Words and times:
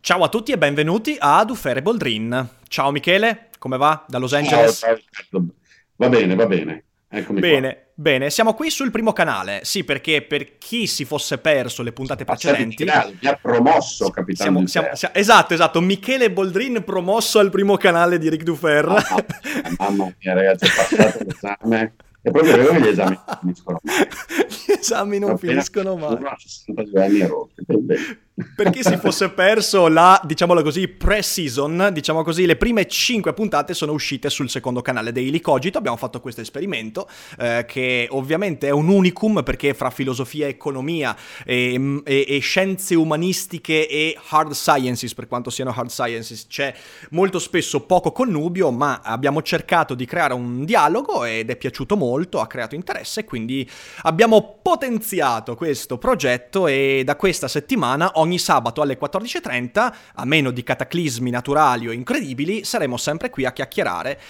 Ciao 0.00 0.22
a 0.22 0.28
tutti 0.28 0.52
e 0.52 0.58
benvenuti 0.58 1.16
ad 1.18 1.50
Ufere 1.50 1.82
Boldrin. 1.82 2.48
Ciao 2.68 2.90
Michele, 2.90 3.48
come 3.58 3.76
va 3.76 4.04
da 4.08 4.18
Los 4.18 4.32
Angeles? 4.32 4.82
Va 5.96 6.08
bene, 6.08 6.34
va 6.34 6.46
bene. 6.46 6.84
Eccomi 7.10 7.40
bene, 7.40 7.72
qua. 7.72 7.82
bene, 7.94 8.30
siamo 8.30 8.54
qui 8.54 8.70
sul 8.70 8.90
primo 8.90 9.12
canale. 9.12 9.60
Sì, 9.64 9.84
perché 9.84 10.22
per 10.22 10.56
chi 10.56 10.86
si 10.86 11.04
fosse 11.04 11.38
perso 11.38 11.82
le 11.82 11.92
puntate 11.92 12.24
precedenti, 12.24 12.84
mi 12.84 13.28
ha 13.28 13.38
promosso 13.40 14.08
capitano 14.10 14.66
siamo, 14.66 14.66
siamo, 14.66 14.94
siamo, 14.94 15.14
Esatto, 15.14 15.52
esatto, 15.52 15.80
Michele 15.80 16.30
Boldrin 16.30 16.84
promosso 16.84 17.38
al 17.38 17.50
primo 17.50 17.76
canale 17.76 18.18
di 18.18 18.30
Ric 18.30 18.44
Dufer. 18.44 18.86
Ah, 18.86 19.24
mamma 19.78 20.14
mia, 20.18 20.32
ragazzi, 20.32 20.64
è 20.64 20.68
passato 20.74 21.24
l'esame. 21.24 21.94
È 22.20 22.30
proprio 22.30 22.56
vero 22.56 22.72
che 22.72 22.80
gli 22.80 22.88
esami 22.88 23.18
non 23.26 23.38
finiscono 23.40 23.80
mai. 23.82 24.08
Gli 24.48 24.72
esami 24.72 25.18
non 25.18 25.38
finiscono 25.38 25.96
mai. 25.96 26.14
Uno 26.14 26.28
a 26.28 26.36
62 26.38 27.04
anni 27.04 27.20
e 27.20 27.26
rotti. 27.26 27.64
Per 28.54 28.70
chi 28.70 28.84
si 28.84 28.96
fosse 29.02 29.30
perso 29.30 29.88
la, 29.88 30.20
diciamolo 30.24 30.62
così, 30.62 30.86
pre-season, 30.86 31.90
diciamo 31.92 32.22
così, 32.22 32.46
le 32.46 32.54
prime 32.54 32.86
5 32.86 33.32
puntate 33.32 33.74
sono 33.74 33.90
uscite 33.92 34.30
sul 34.30 34.48
secondo 34.48 34.80
canale 34.80 35.10
Daily 35.10 35.40
Cogito, 35.40 35.78
abbiamo 35.78 35.96
fatto 35.96 36.20
questo 36.20 36.40
esperimento, 36.40 37.08
eh, 37.36 37.64
che 37.66 38.06
ovviamente 38.10 38.68
è 38.68 38.70
un 38.70 38.88
unicum 38.88 39.42
perché 39.42 39.74
fra 39.74 39.90
filosofia, 39.90 40.46
economia 40.46 41.16
e, 41.44 42.00
e, 42.04 42.24
e, 42.28 42.38
scienze 42.38 42.94
umanistiche 42.94 43.88
e 43.88 44.16
hard 44.28 44.52
sciences, 44.52 45.14
per 45.14 45.26
quanto 45.26 45.50
siano 45.50 45.74
hard 45.74 45.90
sciences, 45.90 46.46
c'è 46.46 46.72
molto 47.10 47.40
spesso 47.40 47.80
poco 47.86 48.12
connubio, 48.12 48.70
ma 48.70 49.00
abbiamo 49.02 49.42
cercato 49.42 49.94
di 49.94 50.04
creare 50.04 50.34
un 50.34 50.64
dialogo 50.64 51.24
ed 51.24 51.50
è 51.50 51.56
piaciuto 51.56 51.96
molto, 51.96 52.40
ha 52.40 52.46
creato 52.46 52.76
interesse, 52.76 53.24
quindi 53.24 53.68
abbiamo 54.02 54.60
potenziato 54.62 55.56
questo 55.56 55.98
progetto 55.98 56.68
e 56.68 57.02
da 57.04 57.16
questa 57.16 57.48
settimana 57.48 58.12
ogni 58.14 58.27
ogni 58.28 58.38
sabato 58.38 58.82
alle 58.82 58.98
14.30, 58.98 59.94
a 60.14 60.24
meno 60.26 60.50
di 60.50 60.62
cataclismi 60.62 61.30
naturali 61.30 61.88
o 61.88 61.92
incredibili, 61.92 62.62
saremo 62.62 62.98
sempre 62.98 63.30
qui 63.30 63.46
a 63.46 63.52
chiacchierare 63.52 64.20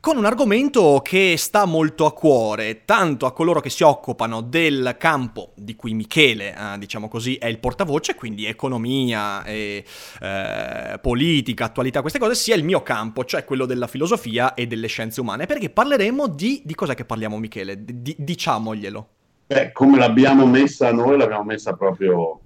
con 0.00 0.18
un 0.18 0.26
argomento 0.26 1.00
che 1.02 1.36
sta 1.38 1.64
molto 1.64 2.04
a 2.04 2.12
cuore, 2.12 2.84
tanto 2.84 3.24
a 3.24 3.32
coloro 3.32 3.60
che 3.60 3.70
si 3.70 3.82
occupano 3.84 4.42
del 4.42 4.96
campo 4.98 5.52
di 5.54 5.74
cui 5.76 5.94
Michele, 5.94 6.54
eh, 6.54 6.78
diciamo 6.78 7.08
così, 7.08 7.36
è 7.36 7.46
il 7.46 7.58
portavoce, 7.58 8.14
quindi 8.14 8.44
economia, 8.44 9.42
e, 9.44 9.82
eh, 10.20 10.98
politica, 11.00 11.64
attualità, 11.64 12.02
queste 12.02 12.18
cose, 12.18 12.34
sia 12.34 12.54
il 12.54 12.64
mio 12.64 12.82
campo, 12.82 13.24
cioè 13.24 13.46
quello 13.46 13.64
della 13.64 13.86
filosofia 13.86 14.52
e 14.52 14.66
delle 14.66 14.88
scienze 14.88 15.22
umane, 15.22 15.46
perché 15.46 15.70
parleremo 15.70 16.28
di... 16.28 16.60
di 16.66 16.74
cosa 16.74 16.92
che 16.92 17.06
parliamo 17.06 17.38
Michele? 17.38 17.82
Di, 17.82 18.14
diciamoglielo. 18.18 19.08
Beh, 19.46 19.72
come 19.72 19.96
l'abbiamo 19.96 20.44
messa 20.44 20.92
noi, 20.92 21.16
l'abbiamo 21.16 21.44
messa 21.44 21.72
proprio 21.76 22.40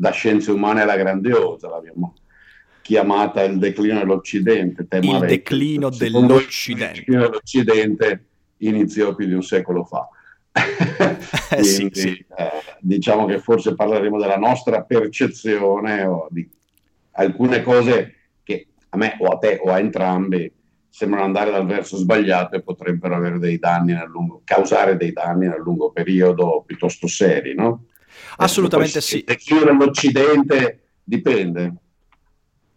da 0.00 0.10
scienze 0.12 0.52
umane 0.52 0.82
alla 0.82 0.96
grandiosa, 0.96 1.68
l'abbiamo 1.68 2.14
chiamata 2.82 3.42
il 3.42 3.58
declino 3.58 3.98
dell'Occidente. 3.98 4.86
il 4.92 5.18
declino 5.18 5.90
dell'Occidente. 5.90 6.98
Il 6.98 7.04
declino 7.04 7.22
dell'Occidente 7.22 8.24
iniziò 8.58 9.12
più 9.16 9.26
di 9.26 9.32
un 9.32 9.42
secolo 9.42 9.82
fa. 9.82 10.08
eh, 11.50 11.64
sì, 11.64 11.88
sì. 11.92 12.24
Eh, 12.36 12.50
diciamo 12.78 13.26
che 13.26 13.40
forse 13.40 13.74
parleremo 13.74 14.20
della 14.20 14.36
nostra 14.36 14.82
percezione 14.82 16.04
o 16.04 16.28
di 16.30 16.48
alcune 17.12 17.62
cose 17.64 18.14
che 18.44 18.68
a 18.90 18.96
me 18.96 19.16
o 19.18 19.26
a 19.26 19.38
te 19.38 19.58
o 19.60 19.72
a 19.72 19.80
entrambi 19.80 20.52
sembrano 20.88 21.24
andare 21.24 21.50
dal 21.50 21.66
verso 21.66 21.96
sbagliato 21.96 22.54
e 22.54 22.62
potrebbero 22.62 23.16
avere 23.16 23.40
dei 23.40 23.58
danni 23.58 23.94
nel 23.94 24.08
lungo, 24.08 24.42
causare 24.44 24.96
dei 24.96 25.12
danni 25.12 25.48
nel 25.48 25.60
lungo 25.60 25.90
periodo 25.90 26.62
piuttosto 26.64 27.08
seri, 27.08 27.54
no? 27.54 27.86
Assolutamente 28.36 29.00
sì. 29.00 29.18
Il 29.18 29.24
declino 29.24 29.64
dell'Occidente 29.64 30.80
dipende. 31.04 31.72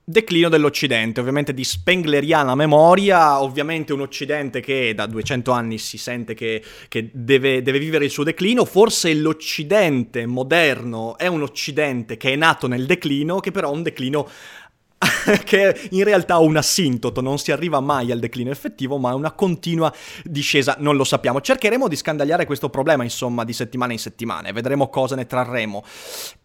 Declino 0.03 0.49
dell'Occidente, 0.49 1.19
ovviamente 1.19 1.53
di 1.53 1.63
spengleriana 1.63 2.53
memoria, 2.53 3.41
ovviamente 3.41 3.93
un 3.93 4.01
Occidente 4.01 4.59
che 4.59 4.93
da 4.93 5.05
200 5.05 5.51
anni 5.51 5.77
si 5.77 5.97
sente 5.97 6.33
che, 6.33 6.61
che 6.89 7.11
deve, 7.13 7.61
deve, 7.61 7.79
vivere 7.79 8.05
il 8.05 8.11
suo 8.11 8.23
declino, 8.23 8.65
forse 8.65 9.13
l'Occidente 9.13 10.25
moderno 10.25 11.17
è 11.17 11.27
un 11.27 11.43
Occidente 11.43 12.17
che 12.17 12.33
è 12.33 12.35
nato 12.35 12.67
nel 12.67 12.87
declino, 12.87 13.39
che 13.39 13.51
però 13.51 13.69
ha 13.69 13.71
un 13.71 13.83
declino 13.83 14.27
che 15.43 15.87
in 15.91 16.03
realtà 16.03 16.37
un 16.37 16.57
assintoto, 16.57 17.21
non 17.21 17.39
si 17.39 17.51
arriva 17.51 17.79
mai 17.79 18.11
al 18.11 18.19
declino 18.19 18.51
effettivo, 18.51 18.97
ma 18.97 19.11
è 19.11 19.13
una 19.13 19.31
continua 19.31 19.93
discesa, 20.23 20.75
non 20.79 20.95
lo 20.95 21.03
sappiamo. 21.03 21.41
Cercheremo 21.41 21.87
di 21.87 21.95
scandagliare 21.95 22.45
questo 22.45 22.69
problema, 22.69 23.03
insomma, 23.03 23.43
di 23.43 23.53
settimana 23.53 23.93
in 23.93 23.99
settimana 23.99 24.47
e 24.49 24.53
vedremo 24.53 24.89
cosa 24.89 25.15
ne 25.15 25.25
trarremo. 25.25 25.83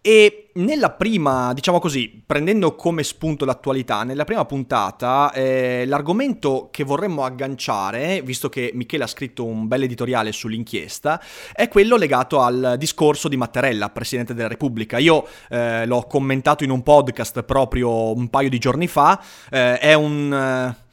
E 0.00 0.50
nella 0.56 0.91
prima, 0.91 1.53
diciamo 1.53 1.78
così, 1.78 2.22
prendendo 2.25 2.75
come 2.75 3.03
spunto 3.03 3.44
l'attualità, 3.44 4.05
nella 4.05 4.25
prima 4.25 4.44
puntata 4.44 5.33
eh, 5.33 5.84
l'argomento 5.87 6.69
che 6.71 6.84
vorremmo 6.84 7.25
agganciare, 7.25 8.23
visto 8.23 8.49
che 8.49 8.71
Michele 8.75 9.05
ha 9.05 9.09
scritto 9.09 9.44
un 9.44 9.67
bel 9.67 9.83
editoriale 9.83 10.33
sull'inchiesta, 10.33 11.21
è 11.53 11.69
quello 11.69 11.97
legato 11.97 12.41
al 12.41 12.77
discorso 12.78 13.28
di 13.28 13.37
Mattarella, 13.37 13.91
Presidente 13.91 14.33
della 14.33 14.49
Repubblica. 14.49 14.99
Io 14.99 15.27
eh, 15.49 15.84
l'ho 15.87 16.06
commentato 16.06 16.65
in 16.65 16.71
un 16.71 16.83
podcast 16.83 17.43
proprio 17.43 18.15
un 18.15 18.28
paio 18.28 18.45
di 18.48 18.58
giorni 18.58 18.86
fa, 18.86 19.20
eh, 19.50 19.78
è 19.78 19.94
un... 19.94 20.32
Eh, 20.32 20.84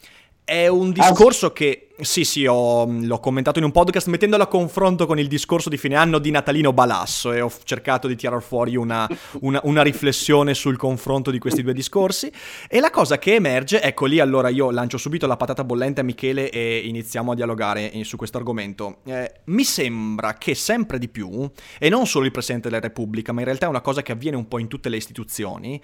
è 0.45 0.67
un 0.67 0.91
discorso 0.91 1.53
che 1.53 1.92
sì, 1.99 2.23
sì, 2.23 2.47
ho, 2.47 2.85
l'ho 2.85 3.19
commentato 3.19 3.59
in 3.59 3.65
un 3.65 3.71
podcast 3.71 4.07
mettendolo 4.07 4.41
a 4.41 4.47
confronto 4.47 5.05
con 5.05 5.19
il 5.19 5.27
discorso 5.27 5.69
di 5.69 5.77
fine 5.77 5.93
anno 5.93 6.17
di 6.17 6.31
Natalino 6.31 6.73
Balasso 6.73 7.31
e 7.31 7.39
ho 7.39 7.51
cercato 7.63 8.07
di 8.07 8.15
tirare 8.15 8.41
fuori 8.41 8.75
una, 8.75 9.07
una, 9.41 9.59
una, 9.65 9.83
riflessione 9.83 10.55
sul 10.55 10.75
confronto 10.75 11.29
di 11.29 11.37
questi 11.37 11.61
due 11.61 11.71
discorsi. 11.71 12.31
E 12.67 12.79
la 12.79 12.89
cosa 12.89 13.19
che 13.19 13.35
emerge, 13.35 13.79
ecco 13.79 14.07
lì 14.07 14.19
allora 14.19 14.49
io 14.49 14.71
lancio 14.71 14.97
subito 14.97 15.27
la 15.27 15.37
patata 15.37 15.63
bollente 15.63 16.01
a 16.01 16.03
Michele 16.03 16.49
e 16.49 16.81
iniziamo 16.83 17.33
a 17.33 17.35
dialogare 17.35 18.03
su 18.03 18.17
questo 18.17 18.37
argomento. 18.37 19.01
Eh, 19.05 19.31
mi 19.45 19.63
sembra 19.63 20.33
che 20.33 20.55
sempre 20.55 20.97
di 20.97 21.09
più, 21.09 21.47
e 21.77 21.89
non 21.89 22.07
solo 22.07 22.25
il 22.25 22.31
Presidente 22.31 22.69
della 22.69 22.81
Repubblica, 22.81 23.33
ma 23.33 23.41
in 23.41 23.45
realtà 23.45 23.67
è 23.67 23.69
una 23.69 23.81
cosa 23.81 24.01
che 24.01 24.13
avviene 24.13 24.35
un 24.35 24.47
po' 24.47 24.57
in 24.57 24.67
tutte 24.67 24.89
le 24.89 24.97
istituzioni, 24.97 25.79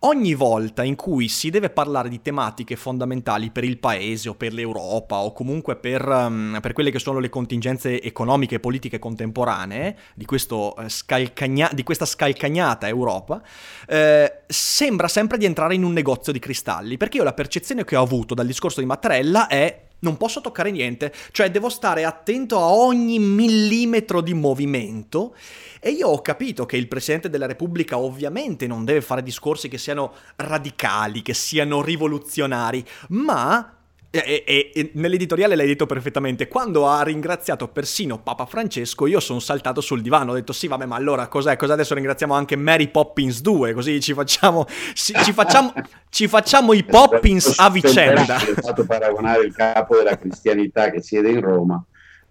ogni 0.00 0.34
volta 0.34 0.84
in 0.84 0.94
cui 0.94 1.26
si 1.26 1.50
deve 1.50 1.68
parlare 1.68 2.08
di 2.08 2.22
tematiche 2.22 2.76
fondamentali 2.76 3.50
per 3.50 3.64
il 3.64 3.78
Paese 3.78 4.28
o 4.28 4.34
per 4.34 4.52
l'Europa 4.52 5.16
o 5.16 5.32
comunque 5.32 5.46
comunque 5.48 5.76
per, 5.76 6.06
um, 6.06 6.58
per, 6.60 6.74
quelle 6.74 6.90
che 6.90 6.98
sono 6.98 7.20
le 7.20 7.30
contingenze 7.30 8.02
economiche 8.02 8.56
e 8.56 8.60
politiche 8.60 8.98
contemporanee 8.98 9.96
di, 10.14 10.26
uh, 10.28 10.74
scalcagna- 10.88 11.70
di 11.72 11.82
questa 11.82 12.04
scalcagnata 12.04 12.86
Europa, 12.86 13.40
eh, 13.86 14.40
sembra 14.46 15.08
sempre 15.08 15.38
di 15.38 15.46
entrare 15.46 15.74
in 15.74 15.84
un 15.84 15.94
negozio 15.94 16.32
di 16.34 16.38
cristalli, 16.38 16.98
perché 16.98 17.16
io 17.16 17.24
la 17.24 17.32
percezione 17.32 17.84
che 17.84 17.96
ho 17.96 18.02
avuto 18.02 18.34
dal 18.34 18.44
discorso 18.44 18.80
di 18.80 18.86
Mattarella 18.86 19.46
è 19.46 19.84
non 20.00 20.18
posso 20.18 20.42
toccare 20.42 20.70
niente, 20.70 21.12
cioè 21.32 21.50
devo 21.50 21.70
stare 21.70 22.04
attento 22.04 22.58
a 22.58 22.68
ogni 22.68 23.18
millimetro 23.18 24.20
di 24.20 24.34
movimento 24.34 25.34
e 25.80 25.90
io 25.90 26.08
ho 26.08 26.20
capito 26.20 26.66
che 26.66 26.76
il 26.76 26.86
Presidente 26.88 27.30
della 27.30 27.46
Repubblica 27.46 27.98
ovviamente 27.98 28.66
non 28.66 28.84
deve 28.84 29.00
fare 29.00 29.22
discorsi 29.22 29.68
che 29.68 29.78
siano 29.78 30.12
radicali, 30.36 31.22
che 31.22 31.34
siano 31.34 31.82
rivoluzionari, 31.82 32.84
ma 33.08 33.77
e, 34.10 34.42
e, 34.46 34.70
e, 34.74 34.90
nell'editoriale 34.94 35.54
l'hai 35.54 35.66
detto 35.66 35.84
perfettamente. 35.84 36.48
Quando 36.48 36.88
ha 36.88 37.02
ringraziato 37.02 37.68
persino 37.68 38.18
Papa 38.18 38.46
Francesco, 38.46 39.06
io 39.06 39.20
sono 39.20 39.38
saltato 39.38 39.82
sul 39.82 40.00
divano. 40.00 40.32
Ho 40.32 40.34
detto: 40.34 40.52
Sì, 40.52 40.66
vabbè, 40.66 40.86
ma 40.86 40.96
allora 40.96 41.28
cos'è? 41.28 41.56
Cosa 41.56 41.74
adesso 41.74 41.94
ringraziamo 41.94 42.32
anche 42.32 42.56
Mary 42.56 42.88
Poppins 42.88 43.42
2? 43.42 43.74
Così 43.74 44.00
ci 44.00 44.14
facciamo, 44.14 44.64
ci, 44.94 45.12
ci 45.22 45.32
facciamo, 45.32 45.72
ci 46.08 46.26
facciamo 46.26 46.72
i 46.72 46.84
Poppins 46.84 47.54
a 47.58 47.68
vicenda. 47.68 48.36
Ho 48.36 48.60
fatto 48.62 48.86
paragonare 48.86 49.44
il 49.44 49.54
capo 49.54 49.96
della 49.96 50.16
cristianità 50.16 50.90
che 50.90 51.02
siede 51.02 51.28
in 51.28 51.42
Roma 51.42 51.84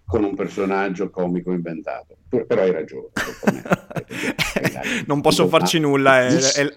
con 0.04 0.24
un 0.24 0.36
personaggio 0.36 1.12
comico 1.12 1.52
inventato. 1.52 2.16
Però 2.28 2.62
hai 2.62 2.72
ragione. 2.72 3.10
non 5.06 5.22
posso 5.22 5.48
farci 5.48 5.78
nulla. 5.78 6.26
È, 6.26 6.34
è... 6.34 6.74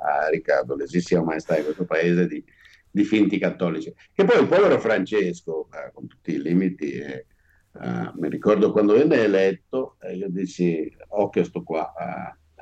Ah, 0.00 0.28
Riccardo, 0.30 0.74
l'esistenza 0.74 1.22
maestà 1.22 1.58
in 1.58 1.64
questo 1.64 1.84
paese 1.84 2.26
di 2.26 2.42
di 2.92 3.04
finti 3.04 3.38
cattolici. 3.38 3.92
Che 4.12 4.24
poi 4.24 4.40
il 4.42 4.48
povero 4.48 4.78
Francesco, 4.78 5.68
eh, 5.72 5.90
con 5.92 6.06
tutti 6.06 6.32
i 6.32 6.42
limiti, 6.42 6.92
eh, 6.92 7.26
eh, 7.82 8.12
mi 8.16 8.28
ricordo 8.28 8.70
quando 8.70 8.92
venne 8.92 9.22
eletto, 9.24 9.96
io 10.14 10.28
dissi, 10.28 10.94
occhio 11.08 11.42
sto 11.42 11.62
qua, 11.62 11.92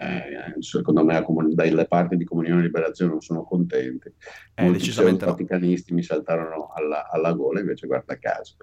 eh, 0.01 0.55
secondo 0.63 1.05
me 1.05 1.23
dalle 1.53 1.87
parti 1.87 2.17
di 2.17 2.25
Comunione 2.25 2.61
e 2.61 2.65
Liberazione 2.65 3.11
non 3.11 3.21
sono 3.21 3.45
contenti. 3.45 4.09
Eh, 4.55 4.63
Molti 4.63 4.79
decisamente 4.79 5.27
no. 5.27 5.33
vaticanisti 5.33 5.93
mi 5.93 6.03
saltarono 6.03 6.73
alla, 6.75 7.11
alla, 7.11 7.33
gola, 7.33 7.61
invece 7.61 7.87
guarda 7.87 8.19
caso, 8.19 8.57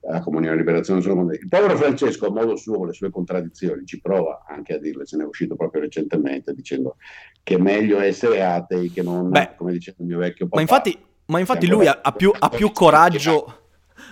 la 0.00 0.20
Comunione 0.20 0.56
e 0.56 0.58
Liberazione 0.58 1.00
sono 1.00 1.14
contenti. 1.14 1.44
Il 1.44 1.48
povero 1.48 1.76
Francesco, 1.78 2.26
a 2.26 2.30
modo 2.30 2.56
suo, 2.56 2.76
con 2.76 2.88
le 2.88 2.92
sue 2.92 3.08
contraddizioni, 3.08 3.86
ci 3.86 3.98
prova 3.98 4.44
anche 4.46 4.74
a 4.74 4.78
dirle, 4.78 5.06
se 5.06 5.16
ne 5.16 5.22
è 5.22 5.26
uscito 5.26 5.56
proprio 5.56 5.80
recentemente, 5.80 6.52
dicendo 6.52 6.96
che 7.42 7.54
è 7.54 7.58
meglio 7.58 7.98
essere 8.00 8.44
atei 8.44 8.90
che 8.90 9.02
non, 9.02 9.30
Beh, 9.30 9.54
come 9.56 9.72
diceva 9.72 9.96
il 10.00 10.06
mio 10.06 10.18
vecchio 10.18 10.44
papà. 10.44 10.56
Ma 10.56 10.62
infatti, 10.62 10.98
ma 11.26 11.38
infatti 11.38 11.66
lui 11.66 11.86
ha, 11.86 12.00
ha, 12.02 12.12
più, 12.12 12.30
ha 12.38 12.48
più 12.50 12.70
coraggio... 12.72 13.60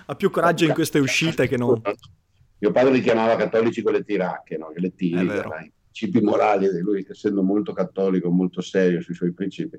Ha 0.07 0.15
più 0.15 0.31
coraggio 0.31 0.65
in 0.65 0.73
queste 0.73 1.01
uscite 1.01 1.49
che 1.49 1.57
non... 1.57 1.81
Mio 2.59 2.71
padre 2.71 2.93
li 2.93 3.01
chiamava 3.01 3.35
cattolici 3.35 3.83
con 3.83 3.93
le 3.93 4.05
tiracche, 4.05 4.57
no? 4.57 4.73
le 4.75 4.95
tiri, 4.95 5.27
principi 5.93 6.21
morali, 6.21 6.69
lui 6.81 7.07
essendo 7.09 7.43
molto 7.43 7.73
cattolico, 7.73 8.31
molto 8.31 8.63
serio 8.63 9.01
sui 9.03 9.15
suoi 9.15 9.33
principi. 9.33 9.79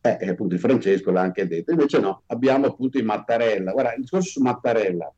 Eh, 0.00 0.28
appunto 0.28 0.54
il 0.54 0.60
Francesco 0.60 1.10
l'ha 1.10 1.20
anche 1.20 1.46
detto. 1.46 1.70
Invece 1.70 1.98
no, 2.00 2.22
abbiamo 2.26 2.66
appunto 2.66 2.98
i 2.98 3.02
Mattarella. 3.02 3.72
Guarda, 3.72 3.94
il 3.94 4.00
discorso 4.00 4.30
su 4.30 4.40
Mattarella, 4.42 5.12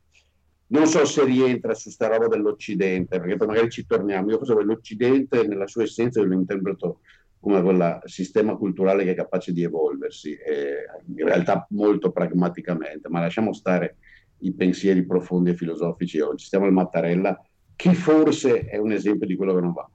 non 0.69 0.87
so 0.87 1.05
se 1.05 1.25
rientra 1.25 1.75
su 1.75 1.91
sta 1.91 2.09
roba 2.09 2.27
dell'Occidente, 2.27 3.19
perché 3.19 3.37
poi 3.37 3.47
magari 3.47 3.71
ci 3.71 3.87
torniamo. 3.87 4.31
Io 4.31 4.39
cosa 4.39 4.55
l'Occidente 4.55 5.47
nella 5.47 5.67
sua 5.67 5.85
essenza 5.85 6.23
lo 6.23 6.35
interpreto 6.35 7.01
come 7.39 7.63
quel 7.63 8.01
sistema 8.07 8.57
culturale 8.57 9.05
che 9.05 9.13
è 9.13 9.15
capace 9.15 9.53
di 9.53 9.63
evolversi, 9.63 10.33
eh, 10.33 10.87
in 11.17 11.25
realtà 11.25 11.67
molto 11.71 12.11
pragmaticamente, 12.11 13.09
ma 13.09 13.21
lasciamo 13.21 13.53
stare 13.53 13.99
i 14.41 14.53
pensieri 14.53 15.05
profondi 15.05 15.51
e 15.51 15.55
filosofici 15.57 16.19
oggi. 16.21 16.45
Stiamo 16.45 16.65
al 16.65 16.73
Mattarella, 16.73 17.41
che 17.77 17.93
forse 17.95 18.65
è 18.65 18.79
un 18.79 18.91
esempio 18.91 19.27
di 19.27 19.37
quello 19.37 19.55
che 19.55 19.61
non 19.61 19.73
va. 19.73 19.89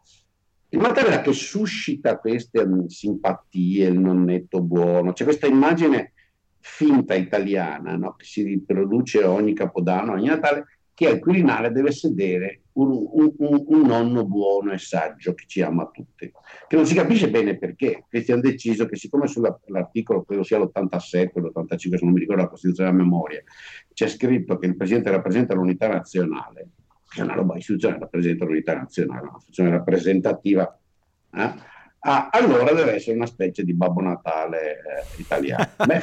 Il 0.73 0.79
Mattarella 0.79 1.19
che 1.19 1.33
suscita 1.33 2.17
queste 2.17 2.61
um, 2.61 2.85
simpatie, 2.87 3.87
il 3.87 3.99
nonnetto 3.99 4.61
buono, 4.61 5.11
c'è 5.11 5.25
questa 5.25 5.45
immagine 5.45 6.13
finta 6.59 7.13
italiana 7.13 7.97
no? 7.97 8.15
che 8.15 8.23
si 8.23 8.41
riproduce 8.41 9.21
ogni 9.25 9.53
capodanno, 9.53 10.13
ogni 10.13 10.27
Natale, 10.27 10.65
che 10.93 11.07
al 11.07 11.19
Quirinale 11.19 11.71
deve 11.71 11.91
sedere 11.91 12.61
un, 12.73 12.89
un, 12.89 13.33
un, 13.37 13.63
un, 13.67 13.81
nonno 13.81 14.25
buono 14.25 14.71
e 14.71 14.77
saggio 14.77 15.33
che 15.33 15.43
ci 15.45 15.61
ama 15.61 15.89
tutti, 15.91 16.31
che 16.67 16.75
non 16.77 16.85
si 16.85 16.95
capisce 16.95 17.29
bene 17.29 17.57
perché. 17.57 18.05
Questi 18.07 18.31
hanno 18.31 18.41
deciso 18.41 18.85
che 18.85 18.95
siccome 18.95 19.27
sull'articolo, 19.27 20.23
credo 20.23 20.43
sia 20.43 20.57
l'87 20.57 21.31
o 21.33 21.39
l'85, 21.41 21.75
se 21.75 22.05
non 22.05 22.13
mi 22.13 22.19
ricordo 22.19 22.43
la 22.43 22.47
Costituzione 22.47 22.91
a 22.91 22.93
memoria, 22.93 23.43
c'è 23.93 24.07
scritto 24.07 24.57
che 24.57 24.67
il 24.67 24.77
Presidente 24.77 25.11
rappresenta 25.11 25.53
l'unità 25.53 25.89
nazionale, 25.89 26.69
che 27.11 27.19
è 27.19 27.23
una 27.25 27.33
roba 27.33 27.57
istituzionale, 27.57 27.99
rappresenta 27.99 28.45
l'unità 28.45 28.73
nazionale, 28.73 29.27
una 29.27 29.39
funzione 29.39 29.69
rappresentativa, 29.69 30.79
eh? 31.33 31.53
ah, 31.99 32.29
allora 32.31 32.71
deve 32.71 32.93
essere 32.93 33.17
una 33.17 33.25
specie 33.25 33.65
di 33.65 33.73
Babbo 33.73 33.99
Natale 33.99 34.77
eh, 34.77 35.21
italiano. 35.21 35.67
Beh, 35.85 36.01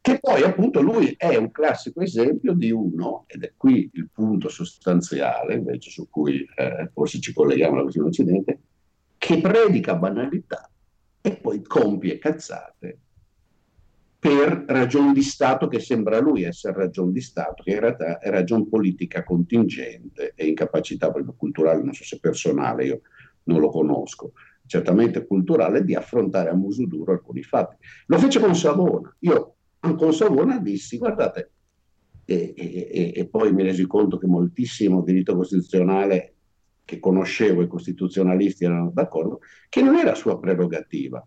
che 0.00 0.18
poi 0.18 0.42
appunto 0.42 0.80
lui 0.80 1.14
è 1.18 1.36
un 1.36 1.50
classico 1.50 2.00
esempio 2.00 2.54
di 2.54 2.70
uno, 2.70 3.24
ed 3.26 3.44
è 3.44 3.52
qui 3.58 3.90
il 3.92 4.08
punto 4.10 4.48
sostanziale 4.48 5.52
invece 5.52 5.90
su 5.90 6.08
cui 6.08 6.48
eh, 6.54 6.88
forse 6.90 7.20
ci 7.20 7.34
colleghiamo 7.34 7.74
alla 7.74 7.82
questione 7.82 8.08
occidente, 8.08 8.60
che 9.18 9.38
predica 9.38 9.96
banalità 9.96 10.70
e 11.20 11.36
poi 11.36 11.62
compie 11.62 12.16
cazzate 12.16 12.98
per 14.20 14.64
ragioni 14.66 15.14
di 15.14 15.22
Stato 15.22 15.66
che 15.66 15.80
sembra 15.80 16.18
a 16.18 16.20
lui 16.20 16.42
essere 16.42 16.76
ragione 16.76 17.10
di 17.10 17.22
Stato, 17.22 17.62
che 17.62 17.70
in 17.70 17.80
realtà 17.80 18.18
è 18.18 18.28
ragione 18.28 18.68
politica 18.68 19.24
contingente 19.24 20.34
e 20.36 20.46
incapacità 20.46 21.10
proprio 21.10 21.34
culturale, 21.34 21.82
non 21.82 21.94
so 21.94 22.04
se 22.04 22.20
personale, 22.20 22.84
io 22.84 23.00
non 23.44 23.60
lo 23.60 23.70
conosco, 23.70 24.32
certamente 24.66 25.26
culturale, 25.26 25.84
di 25.84 25.94
affrontare 25.94 26.50
a 26.50 26.54
muso 26.54 26.84
duro 26.84 27.12
alcuni 27.12 27.42
fatti. 27.42 27.76
Lo 28.06 28.18
fece 28.18 28.40
con 28.40 28.54
Savona. 28.54 29.16
Io 29.20 29.54
con 29.80 30.12
Savona 30.12 30.58
dissi, 30.58 30.98
guardate, 30.98 31.52
e, 32.26 32.52
e, 32.54 33.12
e, 33.16 33.26
poi 33.26 33.54
mi 33.54 33.62
resi 33.62 33.86
conto 33.86 34.18
che 34.18 34.26
moltissimo 34.26 35.02
diritto 35.02 35.34
costituzionale 35.34 36.34
che 36.84 37.00
conoscevo 37.00 37.62
i 37.62 37.68
costituzionalisti 37.68 38.64
erano 38.66 38.90
d'accordo, 38.92 39.40
che 39.70 39.80
non 39.80 39.96
era 39.96 40.14
sua 40.14 40.38
prerogativa 40.38 41.26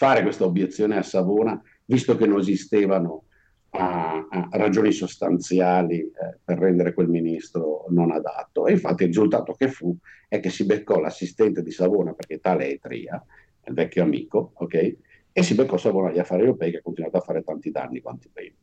fare 0.00 0.22
questa 0.22 0.46
obiezione 0.46 0.96
a 0.96 1.02
Savona, 1.02 1.62
visto 1.84 2.16
che 2.16 2.24
non 2.24 2.38
esistevano 2.38 3.24
a, 3.72 4.26
a 4.30 4.48
ragioni 4.52 4.92
sostanziali 4.92 5.98
eh, 5.98 6.38
per 6.42 6.56
rendere 6.56 6.94
quel 6.94 7.08
ministro 7.08 7.84
non 7.90 8.10
adatto. 8.10 8.66
E 8.66 8.72
infatti 8.72 9.02
il 9.02 9.08
risultato 9.10 9.52
che 9.52 9.68
fu 9.68 9.94
è 10.26 10.40
che 10.40 10.48
si 10.48 10.64
beccò 10.64 11.00
l'assistente 11.00 11.62
di 11.62 11.70
Savona, 11.70 12.14
perché 12.14 12.40
tale 12.40 12.70
è 12.70 12.78
Tria, 12.78 13.22
il 13.66 13.74
vecchio 13.74 14.02
amico, 14.02 14.52
ok? 14.54 14.96
e 15.32 15.42
si 15.42 15.54
beccò 15.54 15.76
Savona 15.76 16.08
agli 16.08 16.18
affari 16.18 16.44
europei 16.44 16.70
che 16.70 16.78
ha 16.78 16.82
continuato 16.82 17.18
a 17.18 17.20
fare 17.20 17.42
tanti 17.42 17.70
danni 17.70 18.00
quanti 18.00 18.30
prima. 18.32 18.56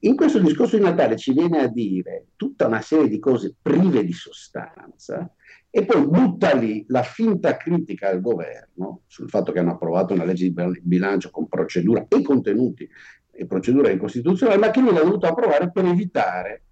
In 0.00 0.16
questo 0.16 0.40
discorso 0.40 0.76
di 0.76 0.82
Natale 0.82 1.16
ci 1.16 1.32
viene 1.32 1.60
a 1.60 1.68
dire 1.68 2.26
tutta 2.34 2.66
una 2.66 2.80
serie 2.80 3.08
di 3.08 3.20
cose 3.20 3.54
prive 3.62 4.04
di 4.04 4.12
sostanza 4.12 5.32
e 5.76 5.84
poi 5.84 6.06
butta 6.06 6.54
lì 6.54 6.86
la 6.88 7.02
finta 7.02 7.58
critica 7.58 8.08
al 8.08 8.22
governo 8.22 9.02
sul 9.06 9.28
fatto 9.28 9.52
che 9.52 9.58
hanno 9.58 9.72
approvato 9.72 10.14
una 10.14 10.24
legge 10.24 10.50
di 10.50 10.80
bilancio 10.80 11.28
con 11.28 11.48
procedura 11.48 12.06
e 12.08 12.22
contenuti 12.22 12.88
e 13.30 13.44
procedura 13.44 13.90
incostituzionale, 13.90 14.58
ma 14.58 14.70
che 14.70 14.80
lui 14.80 14.94
l'ha 14.94 15.02
dovuto 15.02 15.26
approvare 15.26 15.70
per 15.70 15.84
evitare 15.84 16.62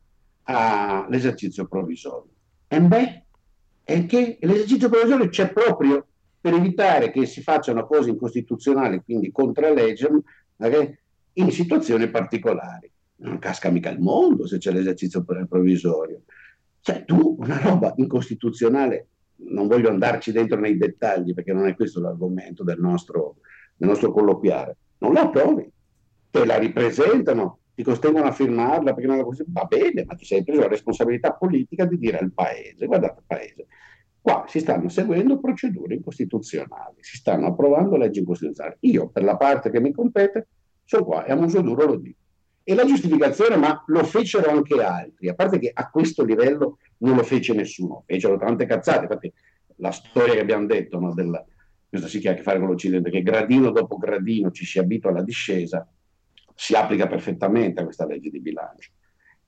uh, 0.46 1.10
l'esercizio 1.10 1.66
provvisorio. 1.66 2.30
E 2.66 2.80
beh, 2.80 3.24
è 3.84 4.06
che 4.06 4.38
l'esercizio 4.40 4.88
provvisorio 4.88 5.28
c'è 5.28 5.52
proprio 5.52 6.06
per 6.40 6.54
evitare 6.54 7.10
che 7.10 7.26
si 7.26 7.42
facciano 7.42 7.84
cose 7.84 8.08
incostituzionali, 8.08 9.02
quindi 9.04 9.30
contro 9.30 9.70
legge, 9.70 10.08
okay, 10.56 10.98
in 11.34 11.50
situazioni 11.50 12.08
particolari. 12.08 12.90
Non 13.16 13.38
casca 13.38 13.68
mica 13.68 13.90
il 13.90 14.00
mondo 14.00 14.46
se 14.46 14.56
c'è 14.56 14.72
l'esercizio 14.72 15.22
provvisorio. 15.46 16.22
Cioè, 16.84 17.06
tu 17.06 17.36
una 17.38 17.58
roba 17.58 17.94
incostituzionale, 17.96 19.08
non 19.36 19.68
voglio 19.68 19.88
andarci 19.88 20.32
dentro 20.32 20.60
nei 20.60 20.76
dettagli 20.76 21.32
perché 21.32 21.54
non 21.54 21.66
è 21.66 21.74
questo 21.74 21.98
l'argomento 21.98 22.62
del 22.62 22.78
nostro, 22.78 23.36
del 23.74 23.88
nostro 23.88 24.12
colloquiare, 24.12 24.76
non 24.98 25.14
la 25.14 25.22
approvi, 25.22 25.66
te 26.30 26.44
la 26.44 26.58
ripresentano, 26.58 27.60
ti 27.74 27.82
costringono 27.82 28.26
a 28.26 28.32
firmarla 28.32 28.92
perché 28.92 29.08
non 29.08 29.16
la 29.16 29.24
va 29.46 29.64
bene, 29.64 30.04
ma 30.04 30.14
ti 30.14 30.26
sei 30.26 30.44
preso 30.44 30.60
la 30.60 30.68
responsabilità 30.68 31.32
politica 31.32 31.86
di 31.86 31.96
dire 31.96 32.18
al 32.18 32.32
paese, 32.32 32.84
guardate 32.84 33.22
paese, 33.26 33.66
Qua 34.20 34.44
si 34.46 34.60
stanno 34.60 34.90
seguendo 34.90 35.40
procedure 35.40 35.94
incostituzionali, 35.94 36.96
si 37.00 37.16
stanno 37.16 37.46
approvando 37.46 37.96
leggi 37.96 38.18
incostituzionali. 38.18 38.76
Io, 38.80 39.08
per 39.08 39.22
la 39.22 39.38
parte 39.38 39.70
che 39.70 39.80
mi 39.80 39.92
compete, 39.92 40.48
sono 40.84 41.04
qua 41.06 41.24
e 41.24 41.32
a 41.32 41.34
muso 41.34 41.62
duro 41.62 41.86
lo 41.86 41.96
dico. 41.96 42.23
E 42.66 42.74
la 42.74 42.86
giustificazione, 42.86 43.56
ma 43.56 43.84
lo 43.88 44.02
fecero 44.04 44.50
anche 44.50 44.82
altri, 44.82 45.28
a 45.28 45.34
parte 45.34 45.58
che 45.58 45.70
a 45.72 45.90
questo 45.90 46.24
livello 46.24 46.78
non 46.98 47.14
lo 47.14 47.22
fece 47.22 47.52
nessuno, 47.52 48.04
fecero 48.06 48.38
tante 48.38 48.64
cazzate, 48.64 49.02
infatti 49.02 49.32
la 49.76 49.90
storia 49.90 50.32
che 50.32 50.40
abbiamo 50.40 50.64
detto, 50.64 50.98
no, 50.98 51.12
del, 51.12 51.44
questo 51.86 52.08
si 52.08 52.26
ha 52.26 52.32
a 52.32 52.34
che 52.34 52.42
fare 52.42 52.58
con 52.58 52.68
l'Occidente, 52.68 53.10
che 53.10 53.22
gradino 53.22 53.70
dopo 53.70 53.98
gradino 53.98 54.50
ci 54.50 54.64
si 54.64 54.78
abitua 54.78 55.10
alla 55.10 55.22
discesa, 55.22 55.86
si 56.54 56.74
applica 56.74 57.06
perfettamente 57.06 57.80
a 57.80 57.84
questa 57.84 58.06
legge 58.06 58.30
di 58.30 58.40
bilancio. 58.40 58.92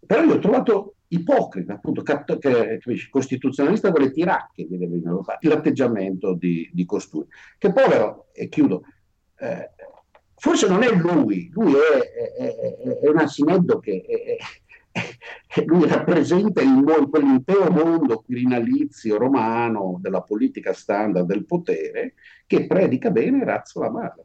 Però 0.04 0.22
io 0.22 0.34
ho 0.34 0.38
trovato 0.38 0.96
ipocrita, 1.08 1.74
appunto, 1.74 2.02
cat- 2.02 2.38
che, 2.38 2.78
capisci, 2.78 3.08
costituzionalista 3.08 3.90
con 3.90 4.02
le 4.02 4.10
tiracche, 4.10 4.66
fatti, 5.24 5.48
l'atteggiamento 5.48 6.34
di, 6.34 6.68
di 6.72 6.84
costui. 6.84 7.24
Che 7.56 7.72
povero, 7.72 8.28
e 8.32 8.48
chiudo, 8.48 8.82
eh, 9.38 9.70
forse 10.36 10.68
non 10.68 10.82
è 10.82 10.92
lui, 10.92 11.50
lui 11.52 11.72
è, 11.72 12.34
è, 12.36 12.56
è, 12.56 12.98
è 13.00 13.08
un 13.08 13.18
asineddo 13.18 13.78
che 13.78 14.04
lui 15.64 15.88
rappresenta 15.88 16.62
il, 16.62 17.08
quell'intero 17.10 17.70
mondo 17.70 18.22
quirinalizio 18.22 19.18
romano 19.18 19.98
della 20.00 20.22
politica 20.22 20.72
standard 20.72 21.26
del 21.26 21.44
potere 21.44 22.14
che 22.46 22.66
predica 22.66 23.10
bene 23.10 23.42
e 23.42 23.44
razzola 23.44 23.90
male. 23.90 24.24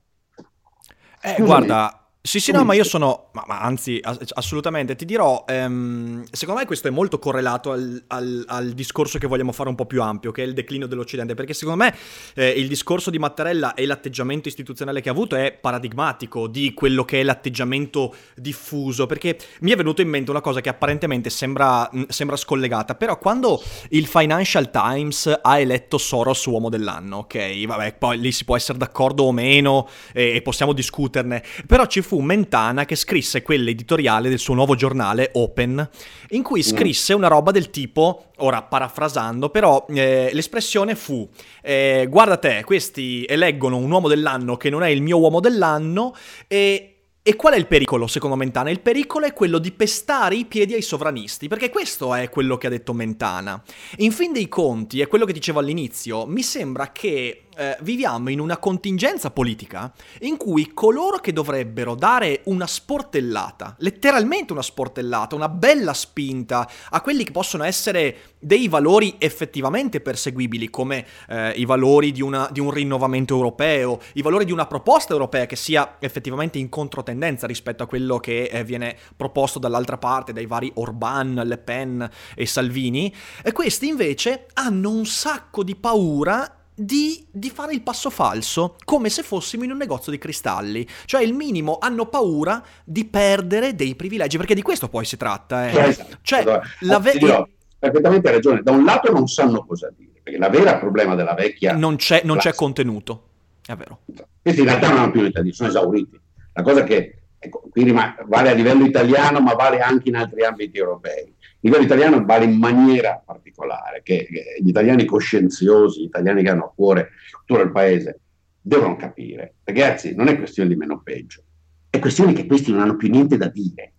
Eh, 1.21 1.35
guarda, 1.41 2.00
sì, 2.23 2.39
sì, 2.39 2.51
no, 2.51 2.63
ma 2.63 2.75
io 2.75 2.83
sono, 2.83 3.29
ma, 3.31 3.43
ma 3.47 3.61
anzi, 3.61 3.99
assolutamente, 4.35 4.95
ti 4.95 5.05
dirò, 5.05 5.43
ehm, 5.47 6.23
secondo 6.29 6.59
me 6.59 6.67
questo 6.67 6.87
è 6.87 6.91
molto 6.91 7.17
correlato 7.17 7.71
al, 7.71 8.03
al, 8.07 8.43
al, 8.47 8.73
discorso 8.73 9.17
che 9.17 9.25
vogliamo 9.25 9.51
fare 9.51 9.69
un 9.69 9.75
po' 9.75 9.87
più 9.87 10.03
ampio, 10.03 10.31
che 10.31 10.43
è 10.43 10.45
il 10.45 10.53
declino 10.53 10.85
dell'Occidente, 10.85 11.33
perché 11.33 11.55
secondo 11.55 11.83
me 11.83 11.95
eh, 12.35 12.49
il 12.49 12.67
discorso 12.67 13.09
di 13.09 13.17
Mattarella 13.17 13.73
e 13.73 13.87
l'atteggiamento 13.87 14.49
istituzionale 14.49 15.01
che 15.01 15.09
ha 15.09 15.13
avuto 15.13 15.35
è 15.35 15.51
paradigmatico 15.51 16.45
di 16.45 16.75
quello 16.75 17.05
che 17.05 17.21
è 17.21 17.23
l'atteggiamento 17.23 18.13
diffuso, 18.35 19.07
perché 19.07 19.39
mi 19.61 19.71
è 19.71 19.75
venuto 19.75 20.03
in 20.03 20.09
mente 20.09 20.29
una 20.29 20.41
cosa 20.41 20.61
che 20.61 20.69
apparentemente 20.69 21.31
sembra, 21.31 21.89
sembra 22.07 22.35
scollegata, 22.35 22.93
però 22.93 23.17
quando 23.17 23.59
il 23.89 24.05
Financial 24.05 24.69
Times 24.69 25.39
ha 25.41 25.57
eletto 25.57 25.97
Soros 25.97 26.45
uomo 26.45 26.69
dell'anno, 26.69 27.17
ok, 27.17 27.65
vabbè, 27.65 27.95
poi 27.95 28.19
lì 28.19 28.31
si 28.31 28.45
può 28.45 28.55
essere 28.55 28.77
d'accordo 28.77 29.23
o 29.23 29.31
meno 29.31 29.89
e, 30.13 30.35
e 30.35 30.41
possiamo 30.43 30.71
discuterne, 30.73 31.43
però 31.65 31.87
ci 31.87 32.01
fu 32.10 32.10
fu 32.11 32.19
Mentana 32.19 32.83
che 32.83 32.97
scrisse 32.97 33.41
quell'editoriale 33.41 34.27
del 34.27 34.37
suo 34.37 34.53
nuovo 34.53 34.75
giornale 34.75 35.29
Open, 35.35 35.89
in 36.31 36.43
cui 36.43 36.59
mm. 36.59 36.63
scrisse 36.63 37.13
una 37.13 37.29
roba 37.29 37.51
del 37.51 37.69
tipo, 37.69 38.31
ora 38.39 38.63
parafrasando, 38.63 39.49
però 39.49 39.85
eh, 39.87 40.29
l'espressione 40.33 40.95
fu, 40.95 41.25
eh, 41.61 42.07
guarda 42.09 42.35
te, 42.35 42.63
questi 42.65 43.23
eleggono 43.25 43.77
un 43.77 43.89
uomo 43.89 44.09
dell'anno 44.09 44.57
che 44.57 44.69
non 44.69 44.83
è 44.83 44.89
il 44.89 45.01
mio 45.01 45.19
uomo 45.19 45.39
dell'anno 45.39 46.13
e 46.49 46.87
e 47.23 47.35
qual 47.35 47.53
è 47.53 47.57
il 47.57 47.67
pericolo, 47.67 48.07
secondo 48.07 48.35
Mentana? 48.35 48.71
Il 48.71 48.79
pericolo 48.79 49.27
è 49.27 49.33
quello 49.33 49.59
di 49.59 49.71
pestare 49.71 50.33
i 50.33 50.45
piedi 50.45 50.73
ai 50.73 50.81
sovranisti, 50.81 51.47
perché 51.47 51.69
questo 51.69 52.15
è 52.15 52.29
quello 52.29 52.57
che 52.57 52.65
ha 52.65 52.71
detto 52.71 52.93
Mentana. 52.93 53.61
In 53.97 54.11
fin 54.11 54.33
dei 54.33 54.47
conti, 54.49 55.01
è 55.01 55.07
quello 55.07 55.25
che 55.25 55.33
dicevo 55.33 55.59
all'inizio, 55.59 56.25
mi 56.25 56.41
sembra 56.41 56.91
che 56.91 57.43
eh, 57.55 57.77
viviamo 57.81 58.29
in 58.29 58.39
una 58.39 58.58
contingenza 58.58 59.31
politica 59.31 59.91
in 60.22 60.38
cui 60.38 60.74
coloro 60.74 61.17
che 61.17 61.34
dovrebbero 61.34 61.96
dare 61.96 62.41
una 62.46 62.67
sportellata, 62.67 63.75
letteralmente 63.79 64.53
una 64.53 64.62
sportellata, 64.62 65.36
una 65.36 65.50
bella 65.50 65.93
spinta 65.93 66.70
a 66.89 67.01
quelli 67.01 67.24
che 67.24 67.31
possono 67.31 67.63
essere 67.63 68.17
dei 68.39 68.67
valori 68.67 69.15
effettivamente 69.17 70.01
perseguibili, 70.01 70.70
come 70.70 71.05
eh, 71.27 71.51
i 71.51 71.65
valori 71.65 72.12
di, 72.12 72.22
una, 72.22 72.50
di, 72.51 72.60
un 72.60 72.72
rinnovamento 72.72 73.36
europeo, 73.36 74.00
i 74.13 74.22
valori 74.22 74.46
di 74.46 74.51
una 74.51 74.65
proposta 74.65 75.13
europea 75.13 75.46
che 75.46 75.55
sia 75.55 75.98
effettivamente 76.00 76.58
in 76.58 76.70
controtendenza 76.70 77.48
rispetto 77.48 77.84
a 77.84 77.88
quello 77.88 78.20
che 78.20 78.46
eh, 78.46 78.63
viene 78.63 78.98
proposto 79.15 79.60
dall'altra 79.60 79.98
parte 79.98 80.34
dai 80.34 80.46
vari 80.46 80.72
Orban, 80.75 81.41
Le 81.46 81.58
Pen 81.58 82.10
e 82.36 82.46
Salvini, 82.46 83.13
e 83.43 83.51
questi 83.51 83.88
invece 83.88 84.48
hanno 84.53 84.89
un 84.89 85.05
sacco 85.05 85.63
di 85.63 85.75
paura 85.75 86.55
di, 86.73 87.25
di, 87.29 87.49
fare 87.49 87.73
il 87.73 87.81
passo 87.81 88.09
falso, 88.09 88.75
come 88.83 89.09
se 89.09 89.23
fossimo 89.23 89.63
in 89.63 89.71
un 89.71 89.77
negozio 89.77 90.11
di 90.11 90.17
cristalli. 90.17 90.87
Cioè, 91.05 91.23
il 91.23 91.33
minimo, 91.33 91.77
hanno 91.79 92.07
paura 92.07 92.63
di 92.83 93.05
perdere 93.05 93.75
dei 93.75 93.95
privilegi, 93.95 94.37
perché 94.37 94.55
di 94.55 94.61
questo 94.61 94.89
poi 94.89 95.05
si 95.05 95.17
tratta. 95.17 95.69
Eh. 95.69 95.89
Esatto. 95.89 96.17
Cioè, 96.21 96.41
allora, 96.41 96.61
la 96.81 96.99
ve- 96.99 97.17
dirò, 97.17 97.47
perfettamente 97.77 98.31
ragione. 98.31 98.61
Da 98.61 98.71
un 98.71 98.83
lato 98.83 99.11
non 99.11 99.27
sanno 99.27 99.65
cosa 99.65 99.91
dire, 99.95 100.19
perché 100.23 100.39
la 100.39 100.49
vera 100.49 100.77
problema 100.77 101.15
della 101.15 101.33
vecchia... 101.33 101.73
Non 101.75 101.97
c'è, 101.97 102.21
non 102.23 102.37
c'è 102.37 102.53
contenuto, 102.53 103.23
è 103.65 103.75
vero. 103.75 103.99
Questi 104.41 104.61
in 104.61 104.67
realtà 104.67 104.89
non 104.89 104.97
hanno 104.99 105.11
più 105.11 105.21
dire, 105.21 105.51
sono 105.51 105.69
esauriti. 105.69 106.19
La 106.53 106.63
cosa 106.63 106.83
che, 106.83 107.21
ecco, 107.37 107.63
qui 107.69 107.91
vale 107.91 108.49
a 108.49 108.53
livello 108.53 108.85
italiano, 108.85 109.39
ma 109.39 109.53
vale 109.53 109.79
anche 109.79 110.09
in 110.09 110.15
altri 110.15 110.43
ambiti 110.43 110.77
europei 110.77 111.33
livello 111.61 111.83
italiano 111.83 112.23
vale 112.25 112.45
in 112.45 112.57
maniera 112.57 113.21
particolare, 113.23 114.01
che, 114.03 114.27
che 114.29 114.57
gli 114.61 114.69
italiani 114.69 115.05
coscienziosi, 115.05 116.01
gli 116.01 116.05
italiani 116.05 116.43
che 116.43 116.49
hanno 116.49 116.65
a 116.65 116.73
cuore 116.73 117.09
cultura 117.31 117.63
del 117.63 117.71
paese, 117.71 118.19
devono 118.59 118.95
capire. 118.95 119.55
Ragazzi, 119.63 120.15
non 120.15 120.27
è 120.27 120.37
questione 120.37 120.69
di 120.69 120.75
meno 120.75 121.01
peggio, 121.01 121.43
è 121.89 121.99
questione 121.99 122.33
che 122.33 122.45
questi 122.45 122.71
non 122.71 122.81
hanno 122.81 122.95
più 122.95 123.09
niente 123.09 123.37
da 123.37 123.47
dire. 123.47 123.93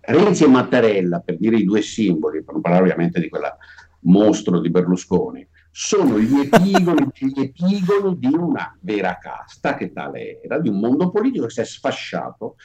Renzi 0.00 0.44
e 0.44 0.48
Mattarella, 0.48 1.20
per 1.20 1.38
dire 1.38 1.56
i 1.56 1.64
due 1.64 1.82
simboli, 1.82 2.42
per 2.42 2.54
non 2.54 2.62
parlare 2.62 2.84
ovviamente 2.84 3.20
di 3.20 3.28
quella 3.28 3.56
mostro 4.00 4.60
di 4.60 4.70
Berlusconi, 4.70 5.46
sono 5.70 6.18
gli 6.18 6.40
epigoni, 6.40 7.08
gli 7.14 7.40
epigoni 7.40 8.18
di 8.18 8.26
una 8.26 8.76
vera 8.80 9.16
casta 9.18 9.74
che 9.74 9.92
tale 9.92 10.42
era, 10.42 10.58
di 10.58 10.68
un 10.68 10.78
mondo 10.78 11.10
politico 11.10 11.46
che 11.46 11.52
si 11.52 11.60
è 11.60 11.64
sfasciato, 11.64 12.56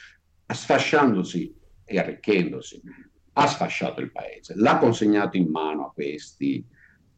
sfasciandosi 0.46 1.54
e 1.84 1.98
arricchendosi 1.98 2.82
ha 3.40 3.46
sfasciato 3.46 4.00
il 4.00 4.10
paese, 4.10 4.54
l'ha 4.56 4.78
consegnato 4.78 5.36
in 5.36 5.48
mano 5.48 5.86
a 5.86 5.92
questi 5.92 6.64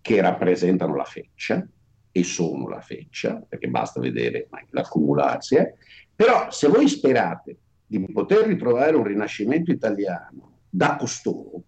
che 0.02 0.20
rappresentano 0.20 0.94
la 0.94 1.04
feccia 1.04 1.66
e 2.12 2.22
sono 2.24 2.68
la 2.68 2.80
feccia, 2.80 3.42
perché 3.48 3.68
basta 3.68 4.00
vedere 4.00 4.48
l'accumularsi. 4.70 5.56
Eh. 5.56 5.74
Però 6.14 6.50
se 6.50 6.68
voi 6.68 6.88
sperate 6.88 7.56
di 7.86 8.04
poter 8.12 8.46
ritrovare 8.46 8.96
un 8.96 9.04
rinascimento 9.04 9.70
italiano 9.70 10.58
da 10.68 10.96
costoro, 10.96 11.62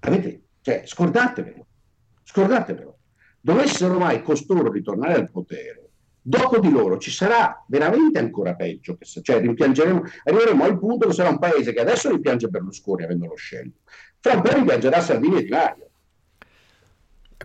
avete, 0.00 0.42
cioè, 0.60 0.82
scordatevelo, 0.84 1.66
scordatevelo. 2.24 2.98
Dovessero 3.40 3.98
mai 3.98 4.22
costoro 4.22 4.70
ritornare 4.70 5.14
al 5.14 5.30
potere, 5.30 5.81
Dopo 6.24 6.60
di 6.60 6.70
loro 6.70 6.98
ci 6.98 7.10
sarà 7.10 7.64
veramente 7.66 8.20
ancora 8.20 8.54
peggio, 8.54 8.96
cioè 9.22 9.40
rimpiangeremo, 9.40 10.02
arriveremo 10.24 10.62
al 10.62 10.78
punto 10.78 11.08
che 11.08 11.14
sarà 11.14 11.30
un 11.30 11.40
paese 11.40 11.72
che 11.72 11.80
adesso 11.80 12.10
rimpiange 12.10 12.46
Berlusconi 12.46 13.02
avendolo 13.02 13.34
scelto, 13.34 13.80
fra 14.20 14.34
un 14.34 14.42
po' 14.42 14.52
rimpiangerà 14.52 15.00
Salvini 15.00 15.38
e 15.38 15.42
Di 15.42 15.50
Maio. 15.50 15.86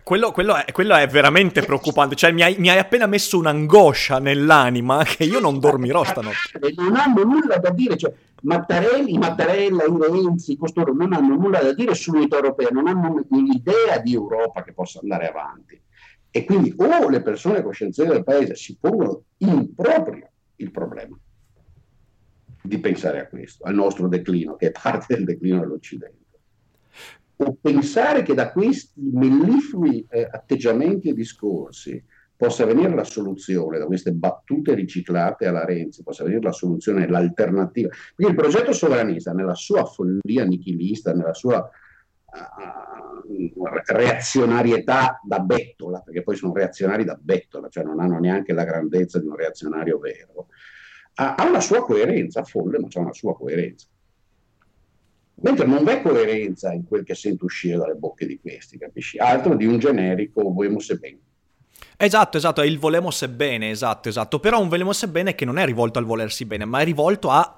Quello, 0.04 0.30
quello, 0.30 0.54
è, 0.54 0.70
quello, 0.70 0.94
è, 0.94 1.06
veramente 1.08 1.62
preoccupante, 1.62 2.14
cioè 2.14 2.30
mi 2.30 2.42
hai, 2.42 2.54
mi 2.58 2.70
hai, 2.70 2.78
appena 2.78 3.06
messo 3.06 3.36
un'angoscia 3.38 4.20
nell'anima 4.20 5.02
che 5.02 5.24
io 5.24 5.40
non 5.40 5.58
dormirò 5.58 6.04
stanotte. 6.04 6.72
Non 6.76 6.94
hanno 6.94 7.24
nulla 7.24 7.58
da 7.58 7.70
dire, 7.70 7.96
cioè 7.96 8.14
Mattarelli, 8.42 9.18
Mattarella, 9.18 9.84
i 9.84 9.96
Renzi, 9.98 10.56
costoro 10.56 10.94
non 10.94 11.12
hanno 11.12 11.34
nulla 11.34 11.60
da 11.60 11.72
dire 11.72 11.94
sull'unità 11.94 12.36
europea, 12.36 12.68
non 12.70 12.86
hanno 12.86 13.24
un'idea 13.28 13.98
di 13.98 14.14
Europa 14.14 14.62
che 14.62 14.72
possa 14.72 15.00
andare 15.02 15.28
avanti. 15.28 15.78
E 16.38 16.44
quindi 16.44 16.72
o 16.76 17.08
le 17.08 17.20
persone 17.20 17.62
coscienziose 17.62 18.12
del 18.12 18.22
paese 18.22 18.54
si 18.54 18.76
pongono 18.80 19.24
in 19.38 19.74
proprio 19.74 20.30
il 20.54 20.70
problema 20.70 21.18
di 22.62 22.78
pensare 22.78 23.18
a 23.18 23.26
questo, 23.26 23.64
al 23.64 23.74
nostro 23.74 24.06
declino, 24.06 24.54
che 24.54 24.68
è 24.68 24.70
parte 24.70 25.16
del 25.16 25.24
declino 25.24 25.58
dell'Occidente, 25.58 26.26
o 27.38 27.58
pensare 27.60 28.22
che 28.22 28.34
da 28.34 28.52
questi 28.52 29.00
melliflui 29.00 30.06
eh, 30.08 30.28
atteggiamenti 30.30 31.08
e 31.08 31.14
discorsi 31.14 32.00
possa 32.36 32.64
venire 32.64 32.94
la 32.94 33.02
soluzione, 33.02 33.78
da 33.78 33.86
queste 33.86 34.12
battute 34.12 34.74
riciclate 34.74 35.46
alla 35.46 35.64
Renzi, 35.64 36.04
possa 36.04 36.22
venire 36.22 36.42
la 36.42 36.52
soluzione, 36.52 37.08
l'alternativa. 37.08 37.88
Quindi 38.14 38.32
il 38.32 38.38
progetto 38.40 38.72
sovranista, 38.72 39.32
nella 39.32 39.56
sua 39.56 39.84
follia 39.84 40.44
nichilista, 40.44 41.12
nella 41.12 41.34
sua 41.34 41.68
reazionarietà 43.86 45.20
da 45.22 45.38
bettola, 45.40 46.00
perché 46.00 46.22
poi 46.22 46.36
sono 46.36 46.52
reazionari 46.52 47.04
da 47.04 47.18
bettola, 47.20 47.68
cioè 47.68 47.84
non 47.84 48.00
hanno 48.00 48.18
neanche 48.18 48.52
la 48.52 48.64
grandezza 48.64 49.18
di 49.18 49.26
un 49.26 49.36
reazionario 49.36 49.98
vero, 49.98 50.48
ha, 51.14 51.34
una 51.48 51.60
sua 51.60 51.84
coerenza, 51.84 52.44
folle, 52.44 52.78
ma 52.78 52.88
c'è 52.88 53.00
una 53.00 53.12
sua 53.12 53.34
coerenza. 53.34 53.86
Mentre 55.40 55.66
non 55.66 55.84
v'è 55.84 56.02
coerenza 56.02 56.72
in 56.72 56.84
quel 56.84 57.04
che 57.04 57.14
sento 57.14 57.44
uscire 57.44 57.76
dalle 57.76 57.94
bocche 57.94 58.26
di 58.26 58.40
questi, 58.40 58.76
capisci? 58.76 59.18
Altro 59.18 59.54
di 59.54 59.66
un 59.66 59.78
generico 59.78 60.42
volemo 60.52 60.80
se 60.80 60.96
bene. 60.96 61.20
Esatto, 61.96 62.36
esatto, 62.36 62.60
è 62.60 62.66
il 62.66 62.78
volemo 62.78 63.10
se 63.10 63.28
bene, 63.28 63.70
esatto, 63.70 64.08
esatto. 64.08 64.40
Però 64.40 64.60
un 64.60 64.68
volemo 64.68 64.92
se 64.92 65.08
bene 65.08 65.34
che 65.34 65.44
non 65.44 65.58
è 65.58 65.64
rivolto 65.64 65.98
al 65.98 66.04
volersi 66.04 66.44
bene, 66.44 66.64
ma 66.64 66.80
è 66.80 66.84
rivolto 66.84 67.30
a 67.30 67.57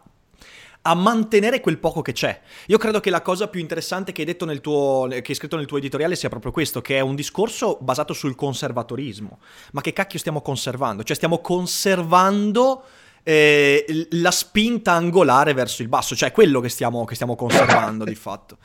a 0.83 0.95
mantenere 0.95 1.61
quel 1.61 1.79
poco 1.79 2.01
che 2.03 2.13
c'è. 2.13 2.41
Io 2.67 2.79
credo 2.79 3.01
che 3.01 3.11
la 3.11 3.23
cosa 3.23 3.49
più 3.49 3.61
interessante 3.61 4.13
che 4.13 4.23
hai, 4.23 4.27
detto 4.27 4.45
nel 4.45 4.61
tuo, 4.61 5.07
che 5.09 5.25
hai 5.27 5.35
scritto 5.35 5.57
nel 5.57 5.67
tuo 5.67 5.79
editoriale 5.79 6.17
sia 6.17 6.29
proprio 6.29 6.53
questo, 6.53 6.81
che 6.81 6.97
è 6.97 7.01
un 7.01 7.15
discorso 7.15 7.79
basato 7.81 8.13
sul 8.15 8.35
conservatorismo. 8.35 9.39
Ma 9.73 9.81
che 9.81 9.93
cacchio 9.93 10.19
stiamo 10.19 10.41
conservando? 10.41 11.03
Cioè 11.03 11.17
stiamo 11.17 11.41
conservando 11.41 12.85
eh, 13.23 14.07
la 14.11 14.31
spinta 14.31 14.93
angolare 14.93 15.53
verso 15.55 15.83
il 15.83 15.89
basso, 15.89 16.17
cioè 16.17 16.33
quello 16.33 16.61
che 16.61 16.69
stiamo, 16.69 17.05
che 17.05 17.15
stiamo 17.15 17.37
conservando 17.37 18.05
di 18.05 18.15
fatto. 18.15 18.59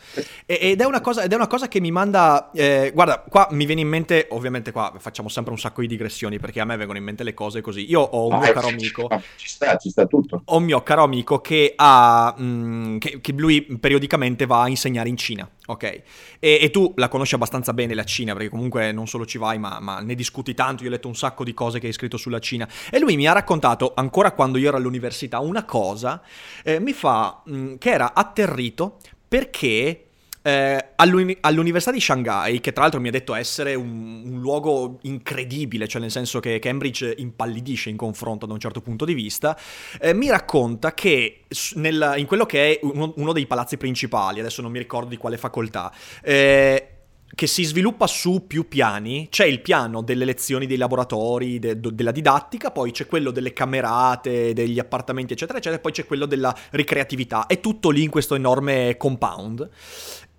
E, 0.46 0.60
ed, 0.62 0.82
è 0.82 1.02
cosa, 1.02 1.24
ed, 1.24 1.32
è 1.32 1.36
una 1.36 1.48
cosa, 1.48 1.68
che 1.68 1.80
mi 1.80 1.92
manda, 1.92 2.52
eh, 2.54 2.92
guarda, 2.94 3.20
qua 3.20 3.48
mi 3.52 3.66
viene 3.66 3.82
in 3.82 3.88
mente, 3.88 4.28
ovviamente 4.32 4.72
qua 4.72 4.94
facciamo 4.98 5.30
sempre 5.30 5.52
un 5.52 5.60
sacco 5.60 5.82
di 5.82 5.88
digressioni 5.88 6.40
perché 6.40 6.60
a 6.60 6.66
me 6.66 6.78
vengono 6.78 6.98
in 6.98 7.04
mente 7.04 7.24
le 7.24 7.34
cose 7.34 7.62
così. 7.62 7.90
Io 7.90 8.02
ho 8.02 8.28
un 8.28 8.34
ah, 8.34 8.40
mio 8.40 8.54
caro 8.54 8.68
amico, 8.68 9.10
ci 9.38 9.48
sta, 9.48 9.78
ci 9.78 9.90
sta 9.90 10.06
tutto. 10.06 10.42
Ho 10.46 10.58
un 10.58 10.64
mio 10.64 10.82
caro 10.84 11.04
amico 11.04 11.40
che 11.40 11.74
ha, 11.76 12.34
mh, 12.38 12.44
mm, 12.44 12.98
che, 12.98 13.22
che 13.22 13.34
lui 13.34 13.62
periodicamente 13.62 14.46
va 14.46 14.62
a 14.64 14.70
insegnare 14.70 15.10
in 15.10 15.18
Cina 15.18 15.50
Ok, 15.68 15.84
e, 15.84 16.04
e, 16.40 16.70
tu 16.70 16.94
la 16.98 17.08
conosci 17.08 17.34
abbastanza 17.34 17.74
bene 17.74 17.96
la 17.96 18.04
Cina, 18.04 18.34
perché 18.34 18.50
comunque 18.50 18.92
non 18.92 19.08
solo 19.08 19.26
ci 19.26 19.40
vai, 19.40 19.58
ma, 19.58 19.80
ma, 19.80 20.00
ne 20.00 20.14
discuti 20.14 20.54
tanto. 20.54 20.84
Io 20.84 20.90
ho 20.90 20.92
letto 20.92 21.08
un 21.08 21.16
sacco 21.16 21.44
di 21.44 21.56
cose 21.56 21.80
che 21.80 21.88
hai 21.88 21.94
scritto 21.94 22.18
sulla 22.18 22.40
Cina. 22.40 22.68
E 22.92 23.00
lui 23.00 23.16
mi 23.16 23.28
ha 23.28 23.34
raccontato, 23.34 23.94
ancora 23.96 24.32
quando 24.34 24.60
io 24.60 24.68
ero 24.68 24.78
all'università, 24.78 25.40
una 25.40 25.66
cosa, 25.66 26.22
eh, 26.64 26.80
mi 26.80 26.94
fa, 26.94 27.42
mh, 27.44 27.58
mm, 27.58 27.76
che 27.78 27.90
era 27.90 28.14
atterrito 28.14 28.98
perché 29.28 30.05
eh, 30.46 30.92
all'uni- 30.98 31.36
all'Università 31.42 31.92
di 31.92 32.00
Shanghai, 32.00 32.62
che 32.62 32.72
tra 32.72 32.84
l'altro 32.84 33.02
mi 33.02 33.08
ha 33.08 33.12
detto 33.12 33.34
essere 33.34 33.74
un, 33.74 34.22
un 34.26 34.40
luogo 34.40 35.00
incredibile, 35.02 35.88
cioè 35.88 36.00
nel 36.00 36.12
senso 36.12 36.40
che 36.40 36.60
Cambridge 36.60 37.16
impallidisce 37.18 37.90
in 37.90 37.98
confronto 37.98 38.46
da 38.46 38.54
un 38.54 38.60
certo 38.60 38.80
punto 38.80 39.06
di 39.06 39.16
vista, 39.16 39.58
eh, 40.00 40.14
mi 40.14 40.30
racconta 40.30 40.94
che 40.94 41.46
nel, 41.76 42.14
in 42.18 42.28
quello 42.28 42.46
che 42.46 42.74
è 42.74 42.80
uno, 42.84 43.12
uno, 43.16 43.34
dei 43.34 43.48
palazzi 43.48 43.78
principali, 43.78 44.40
adesso 44.40 44.62
non 44.62 44.72
mi 44.72 44.78
ricordo 44.78 45.10
di 45.10 45.18
quale 45.18 45.38
facoltà, 45.38 45.92
eh, 46.22 46.90
che 47.34 47.48
si 47.48 47.64
sviluppa 47.64 48.08
su 48.08 48.46
più 48.48 48.68
piani. 48.68 49.28
C'è 49.30 49.46
il 49.46 49.62
piano 49.62 50.02
delle 50.02 50.26
lezioni 50.26 50.68
dei 50.68 50.78
laboratori, 50.78 51.60
de- 51.60 51.80
della 51.80 52.12
didattica, 52.12 52.72
poi 52.72 52.92
c'è 52.92 53.08
quello 53.08 53.32
delle 53.32 53.52
camerate, 53.52 54.54
degli 54.54 54.80
appartamenti, 54.80 55.34
eccetera, 55.34 55.58
eccetera, 55.58 55.80
e 55.80 55.84
poi 55.84 55.92
c'è 55.92 56.06
quello 56.06 56.26
della 56.26 56.56
ricreatività. 56.72 57.46
È 57.48 57.60
tutto 57.60 57.90
lì 57.90 58.04
in 58.04 58.10
questo 58.10 58.36
enorme 58.36 58.96
compound. 58.98 59.70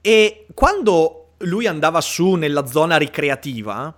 E 0.06 0.46
quando 0.54 1.30
lui 1.38 1.66
andava 1.66 2.00
su 2.00 2.34
nella 2.34 2.64
zona 2.64 2.96
ricreativa, 2.96 3.92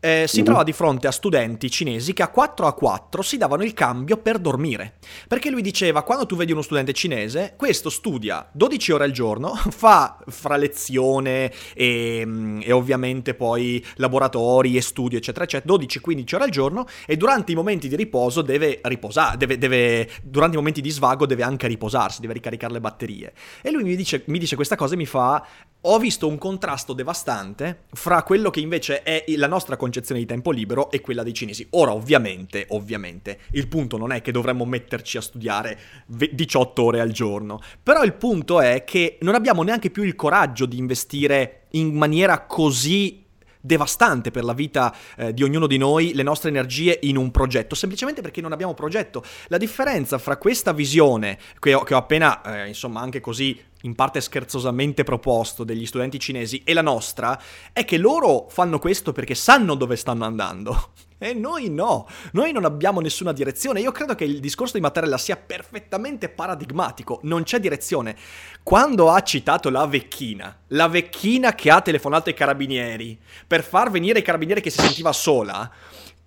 eh, 0.00 0.24
si 0.26 0.36
mm-hmm. 0.36 0.44
trova 0.44 0.62
di 0.64 0.72
fronte 0.72 1.06
a 1.06 1.12
studenti 1.12 1.70
cinesi 1.70 2.12
che 2.14 2.22
a 2.22 2.28
4 2.28 2.66
a 2.66 2.72
4 2.72 3.22
si 3.22 3.36
davano 3.36 3.62
il 3.62 3.74
cambio 3.74 4.16
per 4.16 4.38
dormire. 4.38 4.94
Perché 5.28 5.50
lui 5.50 5.62
diceva, 5.62 6.02
quando 6.02 6.26
tu 6.26 6.36
vedi 6.36 6.52
uno 6.52 6.62
studente 6.62 6.92
cinese, 6.92 7.54
questo 7.56 7.90
studia 7.90 8.48
12 8.52 8.92
ore 8.92 9.04
al 9.04 9.10
giorno, 9.10 9.54
fa 9.70 10.18
fra 10.26 10.56
lezione 10.56 11.52
e, 11.74 12.22
mm, 12.24 12.60
e 12.62 12.72
ovviamente 12.72 13.34
poi 13.34 13.84
laboratori 13.96 14.76
e 14.76 14.80
studio, 14.80 15.18
eccetera, 15.18 15.44
eccetera, 15.44 15.74
12-15 15.74 16.34
ore 16.34 16.44
al 16.44 16.50
giorno 16.50 16.86
e 17.06 17.16
durante 17.16 17.52
i 17.52 17.54
momenti 17.54 17.88
di 17.88 17.96
riposo 17.96 18.40
deve 18.42 18.80
riposare, 18.82 19.36
deve, 19.36 19.58
deve, 19.58 20.08
durante 20.22 20.54
i 20.54 20.58
momenti 20.58 20.80
di 20.80 20.90
svago 20.90 21.26
deve 21.26 21.42
anche 21.42 21.66
riposarsi, 21.66 22.20
deve 22.20 22.32
ricaricare 22.32 22.72
le 22.72 22.80
batterie. 22.80 23.32
E 23.60 23.70
lui 23.70 23.82
mi 23.82 23.96
dice, 23.96 24.22
mi 24.26 24.38
dice 24.38 24.56
questa 24.56 24.76
cosa 24.76 24.94
e 24.94 24.96
mi 24.96 25.06
fa, 25.06 25.46
ho 25.82 25.98
visto 25.98 26.26
un 26.26 26.36
contrasto 26.36 26.92
devastante 26.92 27.84
fra 27.92 28.22
quello 28.22 28.50
che 28.50 28.60
invece 28.60 29.02
è 29.02 29.24
la 29.36 29.46
nostra 29.46 29.76
concezione 29.76 30.20
di 30.20 30.26
tempo 30.26 30.50
libero 30.50 30.90
e 30.90 31.00
quella 31.00 31.22
dei 31.22 31.32
cinesi. 31.32 31.66
Ora, 31.70 31.92
ovviamente, 31.92 32.66
ovviamente, 32.70 33.40
il 33.52 33.68
punto 33.68 33.96
non 33.96 34.12
è 34.12 34.20
che 34.20 34.32
dovremmo 34.32 34.66
metterci 34.66 35.16
a 35.16 35.22
studiare 35.22 35.78
18 36.06 36.82
ore 36.82 37.00
al 37.00 37.12
giorno, 37.12 37.60
però 37.82 38.02
il 38.02 38.14
punto 38.14 38.60
è 38.60 38.84
che 38.84 39.16
non 39.22 39.34
abbiamo 39.34 39.62
neanche 39.62 39.90
più 39.90 40.02
il 40.02 40.16
coraggio 40.16 40.66
di 40.66 40.76
investire 40.76 41.66
in 41.70 41.94
maniera 41.94 42.44
così 42.44 43.24
devastante 43.60 44.30
per 44.30 44.44
la 44.44 44.52
vita 44.52 44.94
eh, 45.16 45.34
di 45.34 45.42
ognuno 45.42 45.66
di 45.66 45.76
noi 45.76 46.14
le 46.14 46.22
nostre 46.22 46.48
energie 46.48 46.98
in 47.02 47.16
un 47.16 47.30
progetto, 47.30 47.74
semplicemente 47.74 48.22
perché 48.22 48.40
non 48.40 48.52
abbiamo 48.52 48.74
progetto. 48.74 49.22
La 49.48 49.58
differenza 49.58 50.18
fra 50.18 50.36
questa 50.36 50.72
visione 50.72 51.38
che 51.58 51.74
ho, 51.74 51.82
che 51.82 51.94
ho 51.94 51.98
appena, 51.98 52.42
eh, 52.42 52.68
insomma, 52.68 53.00
anche 53.00 53.20
così 53.20 53.58
in 53.82 53.94
parte 53.94 54.20
scherzosamente 54.20 55.04
proposto 55.04 55.64
degli 55.64 55.86
studenti 55.86 56.18
cinesi 56.18 56.62
e 56.64 56.74
la 56.74 56.82
nostra 56.82 57.40
è 57.72 57.84
che 57.84 57.96
loro 57.96 58.46
fanno 58.50 58.78
questo 58.78 59.12
perché 59.12 59.34
sanno 59.34 59.74
dove 59.74 59.96
stanno 59.96 60.24
andando. 60.24 60.90
E 61.22 61.34
noi 61.34 61.68
no, 61.68 62.08
noi 62.32 62.50
non 62.50 62.64
abbiamo 62.64 63.00
nessuna 63.00 63.32
direzione. 63.32 63.80
Io 63.80 63.92
credo 63.92 64.14
che 64.14 64.24
il 64.24 64.40
discorso 64.40 64.78
di 64.78 64.80
Mattarella 64.80 65.18
sia 65.18 65.36
perfettamente 65.36 66.30
paradigmatico, 66.30 67.20
non 67.24 67.42
c'è 67.42 67.60
direzione. 67.60 68.16
Quando 68.62 69.10
ha 69.10 69.20
citato 69.22 69.68
la 69.68 69.84
vecchina, 69.84 70.60
la 70.68 70.88
vecchina 70.88 71.54
che 71.54 71.70
ha 71.70 71.82
telefonato 71.82 72.30
ai 72.30 72.34
carabinieri 72.34 73.20
per 73.46 73.62
far 73.62 73.90
venire 73.90 74.20
i 74.20 74.22
carabinieri 74.22 74.62
che 74.62 74.70
si 74.70 74.80
sentiva 74.80 75.12
sola, 75.12 75.70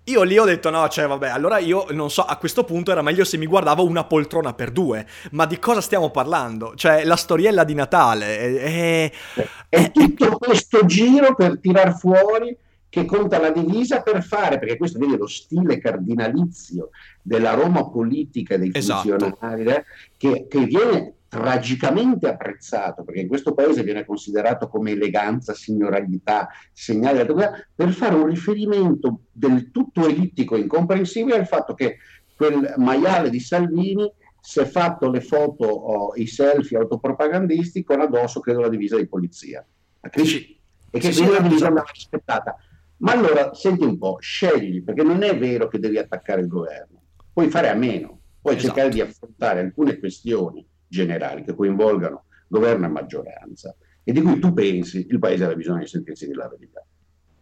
io 0.04 0.22
lì 0.22 0.38
ho 0.38 0.44
detto 0.44 0.70
no, 0.70 0.86
cioè 0.88 1.08
vabbè, 1.08 1.28
allora 1.28 1.58
io 1.58 1.86
non 1.90 2.08
so, 2.08 2.22
a 2.22 2.36
questo 2.36 2.62
punto 2.62 2.92
era 2.92 3.02
meglio 3.02 3.24
se 3.24 3.36
mi 3.36 3.46
guardavo 3.46 3.84
una 3.84 4.04
poltrona 4.04 4.52
per 4.52 4.70
due, 4.70 5.04
ma 5.32 5.44
di 5.44 5.58
cosa 5.58 5.80
stiamo 5.80 6.10
parlando? 6.10 6.74
Cioè 6.76 7.02
la 7.02 7.16
storiella 7.16 7.64
di 7.64 7.74
Natale 7.74 8.38
è... 8.38 9.12
È, 9.34 9.50
è 9.68 9.90
tutto 9.90 10.36
questo 10.38 10.84
giro 10.84 11.34
per 11.34 11.58
tirar 11.58 11.98
fuori 11.98 12.56
che 12.94 13.06
conta 13.06 13.40
la 13.40 13.50
divisa 13.50 14.02
per 14.02 14.22
fare, 14.22 14.60
perché 14.60 14.76
questo 14.76 15.00
vedi 15.00 15.16
lo 15.16 15.26
stile 15.26 15.78
cardinalizio 15.78 16.90
della 17.20 17.52
Roma 17.52 17.90
politica 17.90 18.56
dei 18.56 18.70
esatto. 18.72 19.08
funzionari, 19.08 19.64
eh, 19.64 19.84
che, 20.16 20.46
che 20.48 20.64
viene 20.64 21.14
tragicamente 21.26 22.28
apprezzato, 22.28 23.02
perché 23.02 23.22
in 23.22 23.26
questo 23.26 23.52
paese 23.52 23.82
viene 23.82 24.04
considerato 24.04 24.68
come 24.68 24.92
eleganza, 24.92 25.54
signoralità, 25.54 26.50
segnale 26.72 27.26
per 27.74 27.90
fare 27.90 28.14
un 28.14 28.26
riferimento 28.26 29.22
del 29.32 29.72
tutto 29.72 30.06
elittico 30.06 30.54
e 30.54 30.60
incomprensibile 30.60 31.36
al 31.36 31.48
fatto 31.48 31.74
che 31.74 31.96
quel 32.36 32.74
maiale 32.76 33.28
di 33.28 33.40
Salvini 33.40 34.08
si 34.40 34.60
è 34.60 34.66
fatto 34.66 35.10
le 35.10 35.20
foto 35.20 35.64
o 35.66 36.14
i 36.14 36.28
selfie 36.28 36.78
autopropagandisti 36.78 37.82
con 37.82 38.00
addosso, 38.00 38.38
credo, 38.38 38.60
la 38.60 38.68
divisa 38.68 38.96
di 38.96 39.08
polizia. 39.08 39.66
Sì. 40.12 40.56
E 40.92 41.00
che 41.00 41.10
sì, 41.10 41.22
quindi 41.22 41.34
sì, 41.34 41.42
la 41.42 41.48
divisa 41.48 41.66
andava 41.66 41.90
rispettata. 41.92 42.56
Ma 42.98 43.12
allora, 43.12 43.52
senti 43.54 43.84
un 43.84 43.98
po', 43.98 44.18
scegli, 44.20 44.82
perché 44.82 45.02
non 45.02 45.22
è 45.22 45.36
vero 45.36 45.68
che 45.68 45.78
devi 45.78 45.98
attaccare 45.98 46.40
il 46.40 46.48
governo, 46.48 47.02
puoi 47.32 47.48
fare 47.50 47.68
a 47.68 47.74
meno, 47.74 48.20
puoi 48.40 48.56
esatto. 48.56 48.74
cercare 48.74 48.94
di 48.94 49.00
affrontare 49.00 49.60
alcune 49.60 49.98
questioni 49.98 50.66
generali 50.86 51.42
che 51.42 51.54
coinvolgano 51.54 52.24
governo 52.46 52.86
e 52.86 52.88
maggioranza 52.88 53.74
e 54.04 54.12
di 54.12 54.20
cui 54.20 54.38
tu 54.38 54.52
pensi 54.52 55.06
il 55.08 55.18
Paese 55.18 55.44
abbia 55.44 55.56
bisogno 55.56 55.80
di 55.80 55.86
sentirsi 55.86 56.26
di 56.26 56.34
la 56.34 56.48
verità. 56.48 56.84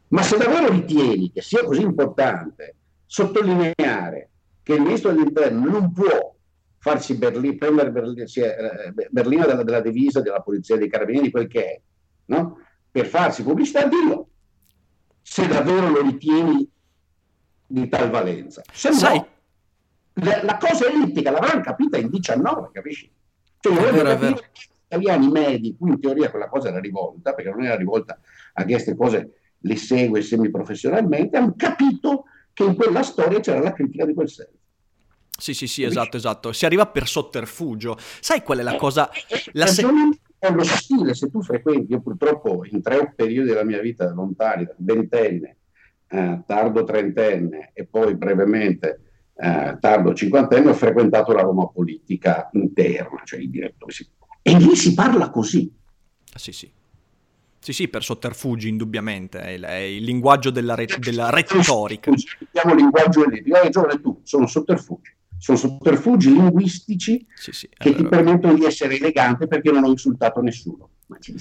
Ma 0.08 0.22
se 0.22 0.36
davvero 0.36 0.70
ritieni 0.70 1.30
che 1.32 1.42
sia 1.42 1.64
così 1.64 1.82
importante 1.82 2.76
sottolineare 3.06 4.30
che 4.62 4.74
il 4.74 4.80
ministro 4.80 5.12
dell'interno 5.12 5.68
non 5.68 5.92
può 5.92 6.34
farsi 6.78 7.16
Berlino, 7.16 7.56
prendere 7.56 7.90
Berlino, 7.90 8.22
eh, 8.22 9.08
Berlino 9.10 9.46
della, 9.46 9.62
della, 9.62 9.80
divisa 9.80 10.20
della 10.20 10.40
polizia 10.40 10.76
dei 10.76 10.88
carabinieri, 10.88 11.30
quel 11.30 11.46
che 11.46 11.64
è, 11.64 11.80
no? 12.26 12.58
per 12.90 13.06
farsi 13.06 13.42
pubblicità, 13.42 13.86
dillo, 13.86 14.28
se 15.22 15.46
davvero 15.46 15.88
lo 15.88 16.02
ritieni 16.02 16.68
di 17.66 17.88
tal 17.88 18.10
valenza. 18.10 18.62
Se 18.70 18.92
Sai. 18.92 19.16
no, 19.16 19.28
la, 20.14 20.42
la 20.42 20.56
cosa 20.58 20.86
ellittica 20.86 21.30
l'avranno 21.30 21.62
capita 21.62 21.96
in 21.96 22.10
19, 22.10 22.70
capisci? 22.72 23.10
Cioè, 23.60 23.76
è 23.76 23.92
vero, 23.92 24.10
è 24.10 24.18
vero. 24.18 24.40
italiani 24.86 25.30
medi, 25.30 25.76
cui 25.76 25.90
in 25.90 26.00
teoria 26.00 26.30
quella 26.30 26.48
cosa 26.48 26.68
era 26.68 26.80
rivolta, 26.80 27.32
perché 27.32 27.50
non 27.50 27.64
era 27.64 27.76
rivolta 27.76 28.18
a 28.54 28.64
chi 28.64 28.72
queste 28.72 28.96
cose 28.96 29.36
le 29.58 29.76
segue 29.76 30.20
semiprofessionalmente, 30.20 31.36
hanno 31.36 31.54
capito 31.56 32.24
che 32.52 32.64
in 32.64 32.74
quella 32.74 33.02
storia 33.02 33.40
c'era 33.40 33.60
la 33.60 33.72
critica 33.72 34.04
di 34.04 34.14
quel 34.14 34.28
senso. 34.28 34.58
Sì, 35.38 35.54
sì, 35.54 35.66
sì, 35.66 35.82
esatto, 35.82 36.16
esatto. 36.16 36.52
Si 36.52 36.66
arriva 36.66 36.86
per 36.86 37.08
sotterfugio. 37.08 37.96
Sai 37.98 38.42
qual 38.42 38.58
è 38.58 38.62
la 38.62 38.74
eh, 38.74 38.78
cosa? 38.78 39.10
Eh, 39.10 39.24
eh, 39.28 39.42
la 39.54 39.66
se... 39.66 39.82
È 40.42 40.50
lo 40.50 40.64
stile, 40.64 41.14
se 41.14 41.30
tu 41.30 41.40
frequenti, 41.40 41.92
io 41.92 42.00
purtroppo 42.00 42.64
in 42.68 42.82
tre 42.82 43.12
periodi 43.14 43.46
della 43.50 43.62
mia 43.62 43.80
vita 43.80 44.12
lontani, 44.12 44.66
ventenne, 44.78 45.58
eh, 46.08 46.42
tardo 46.44 46.82
trentenne 46.82 47.70
e 47.72 47.86
poi 47.86 48.16
brevemente 48.16 49.02
eh, 49.36 49.76
tardo 49.78 50.12
cinquantenne, 50.12 50.70
ho 50.70 50.74
frequentato 50.74 51.30
la 51.30 51.42
Roma 51.42 51.68
politica 51.68 52.50
interna, 52.54 53.20
cioè 53.22 53.38
i 53.38 53.50
direttori. 53.50 53.94
E 54.42 54.58
lì 54.58 54.74
si 54.74 54.94
parla 54.94 55.30
così. 55.30 55.72
Ah, 56.32 56.38
sì, 56.40 56.50
sì. 56.50 56.68
Sì, 57.60 57.72
sì, 57.72 57.86
per 57.86 58.02
sotterfugi, 58.02 58.68
indubbiamente, 58.68 59.38
è 59.38 59.50
il, 59.50 59.62
è 59.62 59.76
il 59.76 60.02
linguaggio 60.02 60.50
della, 60.50 60.74
re, 60.74 60.86
della 60.98 61.30
retorica. 61.30 62.10
Chiamo 62.50 62.74
linguaggio 62.74 63.24
elitico, 63.24 63.56
hai 63.56 63.62
ragione 63.62 64.00
tu, 64.00 64.18
sono 64.24 64.48
sotterfugi. 64.48 65.11
Sono 65.42 65.58
sotterfugi 65.58 66.30
linguistici 66.30 67.26
sì, 67.34 67.50
sì, 67.50 67.68
che 67.76 67.92
ti 67.96 68.06
permettono 68.06 68.54
di 68.54 68.64
essere 68.64 68.94
elegante 68.94 69.48
perché 69.48 69.72
non 69.72 69.82
ho 69.82 69.88
insultato 69.88 70.40
nessuno. 70.40 70.90
Ma 71.06 71.18
chi 71.18 71.36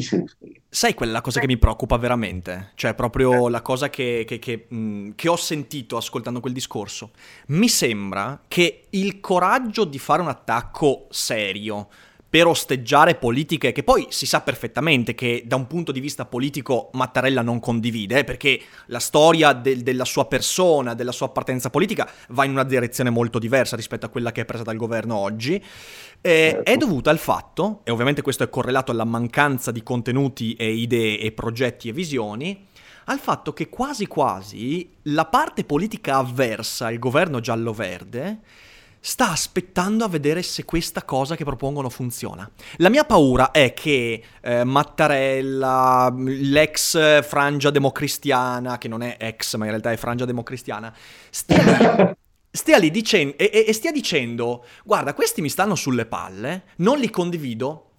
se, 0.00 0.16
ne 0.16 0.26
spiega? 0.26 0.60
Sai 0.70 0.94
quella 0.94 1.20
cosa 1.20 1.38
che 1.38 1.46
mi 1.46 1.58
preoccupa 1.58 1.98
veramente? 1.98 2.70
Cioè, 2.76 2.94
proprio 2.94 3.48
eh. 3.48 3.50
la 3.50 3.60
cosa 3.60 3.90
che, 3.90 4.24
che, 4.26 4.38
che, 4.38 4.66
mh, 4.66 5.10
che 5.16 5.28
ho 5.28 5.36
sentito 5.36 5.98
ascoltando 5.98 6.40
quel 6.40 6.54
discorso. 6.54 7.10
Mi 7.48 7.68
sembra 7.68 8.40
che 8.48 8.86
il 8.88 9.20
coraggio 9.20 9.84
di 9.84 9.98
fare 9.98 10.22
un 10.22 10.28
attacco 10.28 11.08
serio 11.10 11.88
per 12.32 12.46
osteggiare 12.46 13.16
politiche 13.16 13.72
che 13.72 13.82
poi 13.82 14.06
si 14.08 14.24
sa 14.24 14.40
perfettamente 14.40 15.14
che 15.14 15.42
da 15.44 15.56
un 15.56 15.66
punto 15.66 15.92
di 15.92 16.00
vista 16.00 16.24
politico 16.24 16.88
Mattarella 16.94 17.42
non 17.42 17.60
condivide, 17.60 18.24
perché 18.24 18.58
la 18.86 19.00
storia 19.00 19.52
del, 19.52 19.82
della 19.82 20.06
sua 20.06 20.24
persona, 20.24 20.94
della 20.94 21.12
sua 21.12 21.26
appartenenza 21.26 21.68
politica 21.68 22.10
va 22.28 22.46
in 22.46 22.52
una 22.52 22.64
direzione 22.64 23.10
molto 23.10 23.38
diversa 23.38 23.76
rispetto 23.76 24.06
a 24.06 24.08
quella 24.08 24.32
che 24.32 24.40
è 24.40 24.44
presa 24.46 24.62
dal 24.62 24.76
governo 24.76 25.14
oggi, 25.14 25.62
eh, 26.22 26.52
certo. 26.54 26.70
è 26.70 26.76
dovuta 26.78 27.10
al 27.10 27.18
fatto, 27.18 27.82
e 27.84 27.90
ovviamente 27.90 28.22
questo 28.22 28.44
è 28.44 28.48
correlato 28.48 28.92
alla 28.92 29.04
mancanza 29.04 29.70
di 29.70 29.82
contenuti 29.82 30.54
e 30.54 30.72
idee 30.72 31.20
e 31.20 31.32
progetti 31.32 31.90
e 31.90 31.92
visioni, 31.92 32.66
al 33.04 33.18
fatto 33.18 33.52
che 33.52 33.68
quasi 33.68 34.06
quasi 34.06 34.90
la 35.02 35.26
parte 35.26 35.64
politica 35.64 36.16
avversa 36.16 36.86
al 36.86 36.98
governo 36.98 37.40
giallo-verde 37.40 38.40
sta 39.04 39.30
aspettando 39.30 40.04
a 40.04 40.08
vedere 40.08 40.42
se 40.42 40.64
questa 40.64 41.02
cosa 41.02 41.34
che 41.34 41.42
propongono 41.42 41.90
funziona. 41.90 42.48
La 42.76 42.88
mia 42.88 43.02
paura 43.02 43.50
è 43.50 43.74
che 43.74 44.22
eh, 44.40 44.62
Mattarella, 44.62 46.14
l'ex 46.16 47.22
frangia 47.22 47.70
democristiana, 47.70 48.78
che 48.78 48.86
non 48.86 49.02
è 49.02 49.16
ex 49.18 49.56
ma 49.56 49.64
in 49.64 49.70
realtà 49.70 49.90
è 49.90 49.96
frangia 49.96 50.24
democristiana, 50.24 50.94
stia 51.30 51.62
lì, 51.64 52.14
stia 52.48 52.78
lì 52.78 52.90
dicendo, 52.92 53.36
e, 53.38 53.64
e 53.66 53.72
stia 53.72 53.90
dicendo, 53.90 54.64
guarda, 54.84 55.14
questi 55.14 55.40
mi 55.40 55.48
stanno 55.48 55.74
sulle 55.74 56.06
palle, 56.06 56.62
non 56.76 57.00
li 57.00 57.10
condivido, 57.10 57.90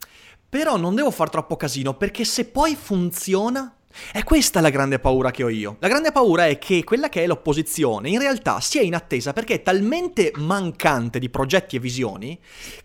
però 0.47 0.77
non 0.77 0.95
devo 0.95 1.11
far 1.11 1.29
troppo 1.29 1.57
casino 1.57 1.95
perché 1.95 2.23
se 2.23 2.45
poi 2.45 2.77
funziona 2.77 3.75
è 4.11 4.23
questa 4.23 4.61
la 4.61 4.69
grande 4.69 4.99
paura 4.99 5.31
che 5.31 5.43
ho 5.43 5.49
io. 5.49 5.77
La 5.79 5.87
grande 5.87 6.11
paura 6.11 6.47
è 6.47 6.57
che 6.57 6.83
quella 6.83 7.09
che 7.09 7.23
è 7.23 7.27
l'opposizione 7.27 8.09
in 8.09 8.19
realtà 8.19 8.59
sia 8.59 8.81
in 8.81 8.95
attesa 8.95 9.33
perché 9.33 9.55
è 9.55 9.63
talmente 9.63 10.31
mancante 10.35 11.19
di 11.19 11.29
progetti 11.29 11.75
e 11.75 11.79
visioni 11.79 12.39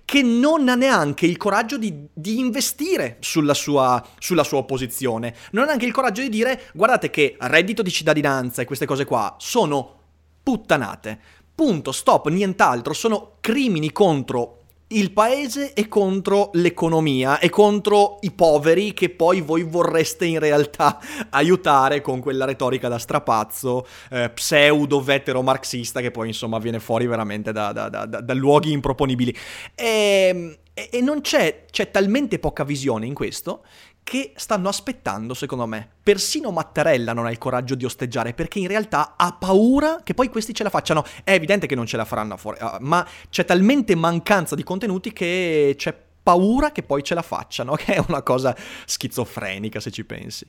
che 0.04 0.22
non 0.22 0.68
ha 0.68 0.74
neanche 0.74 1.26
il 1.26 1.36
coraggio 1.36 1.78
di, 1.78 2.06
di 2.12 2.38
investire 2.38 3.16
sulla 3.20 3.54
sua, 3.54 4.04
sulla 4.18 4.44
sua 4.44 4.58
opposizione. 4.58 5.34
Non 5.52 5.64
ha 5.64 5.66
neanche 5.66 5.86
il 5.86 5.92
coraggio 5.92 6.22
di 6.22 6.28
dire 6.28 6.62
guardate 6.72 7.10
che 7.10 7.36
reddito 7.38 7.82
di 7.82 7.90
cittadinanza 7.90 8.62
e 8.62 8.64
queste 8.64 8.86
cose 8.86 9.04
qua 9.04 9.36
sono 9.38 9.96
puttanate. 10.42 11.20
Punto, 11.54 11.90
stop, 11.90 12.28
nient'altro. 12.28 12.92
Sono 12.92 13.32
crimini 13.40 13.90
contro 13.92 14.57
il 14.88 15.12
paese 15.12 15.74
e 15.74 15.86
contro 15.88 16.50
l'economia 16.54 17.38
e 17.38 17.50
contro 17.50 18.18
i 18.22 18.30
poveri 18.30 18.94
che 18.94 19.10
poi 19.10 19.40
voi 19.40 19.62
vorreste 19.62 20.24
in 20.24 20.38
realtà 20.38 20.98
aiutare 21.30 22.00
con 22.00 22.20
quella 22.20 22.46
retorica 22.46 22.88
da 22.88 22.98
strapazzo 22.98 23.86
eh, 24.10 24.30
pseudo 24.30 25.02
vetero 25.02 25.42
marxista 25.42 26.00
che 26.00 26.10
poi 26.10 26.28
insomma 26.28 26.58
viene 26.58 26.80
fuori 26.80 27.06
veramente 27.06 27.52
da, 27.52 27.72
da, 27.72 27.88
da, 27.88 28.06
da 28.06 28.34
luoghi 28.34 28.72
improponibili. 28.72 29.36
E, 29.74 30.58
e, 30.72 30.88
e 30.92 31.00
non 31.00 31.20
c'è, 31.20 31.64
c'è 31.70 31.90
talmente 31.90 32.38
poca 32.38 32.64
visione 32.64 33.04
in 33.04 33.14
questo 33.14 33.64
che 34.08 34.32
stanno 34.36 34.70
aspettando, 34.70 35.34
secondo 35.34 35.66
me. 35.66 35.86
Persino 36.02 36.50
Mattarella 36.50 37.12
non 37.12 37.26
ha 37.26 37.30
il 37.30 37.36
coraggio 37.36 37.74
di 37.74 37.84
osteggiare 37.84 38.32
perché 38.32 38.58
in 38.58 38.66
realtà 38.66 39.16
ha 39.18 39.36
paura 39.38 40.00
che 40.02 40.14
poi 40.14 40.30
questi 40.30 40.54
ce 40.54 40.62
la 40.62 40.70
facciano. 40.70 41.04
È 41.22 41.32
evidente 41.32 41.66
che 41.66 41.74
non 41.74 41.84
ce 41.84 41.98
la 41.98 42.06
faranno 42.06 42.38
fuori, 42.38 42.56
uh, 42.58 42.78
ma 42.80 43.06
c'è 43.28 43.44
talmente 43.44 43.94
mancanza 43.94 44.54
di 44.54 44.62
contenuti 44.62 45.12
che 45.12 45.74
c'è 45.76 45.94
paura 46.22 46.72
che 46.72 46.82
poi 46.82 47.02
ce 47.02 47.12
la 47.12 47.20
facciano, 47.20 47.74
che 47.76 47.96
è 47.96 48.04
una 48.08 48.22
cosa 48.22 48.56
schizofrenica 48.86 49.78
se 49.78 49.90
ci 49.90 50.06
pensi. 50.06 50.46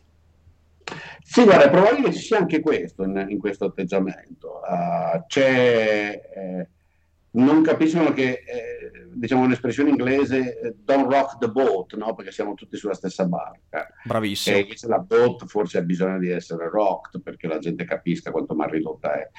Sì, 1.21 1.43
guarda, 1.43 1.65
è 1.65 1.69
probabile 1.69 2.13
ci 2.13 2.19
sia 2.19 2.37
anche 2.37 2.61
questo 2.61 3.03
in, 3.03 3.25
in 3.27 3.39
questo 3.39 3.65
atteggiamento. 3.65 4.61
Uh, 4.65 5.25
c'è... 5.27 6.21
Eh 6.33 6.67
non 7.31 7.61
capiscono 7.61 8.11
che, 8.13 8.43
eh, 8.45 9.07
diciamo 9.13 9.43
un'espressione 9.43 9.89
inglese, 9.89 10.59
eh, 10.59 10.75
don't 10.83 11.11
rock 11.11 11.37
the 11.37 11.49
boat, 11.49 11.95
no? 11.95 12.15
perché 12.15 12.31
siamo 12.31 12.53
tutti 12.53 12.77
sulla 12.77 12.93
stessa 12.93 13.25
barca. 13.25 13.87
Bravissimo. 14.03 14.55
E 14.55 14.59
invece 14.61 14.87
la 14.87 14.99
boat 14.99 15.45
forse 15.45 15.77
ha 15.77 15.81
bisogno 15.81 16.17
di 16.17 16.29
essere 16.29 16.69
rocked 16.69 17.21
perché 17.21 17.47
la 17.47 17.59
gente 17.59 17.85
capisca 17.85 18.31
quanto 18.31 18.55
mal 18.55 18.69
ridotta 18.69 19.13
è. 19.13 19.29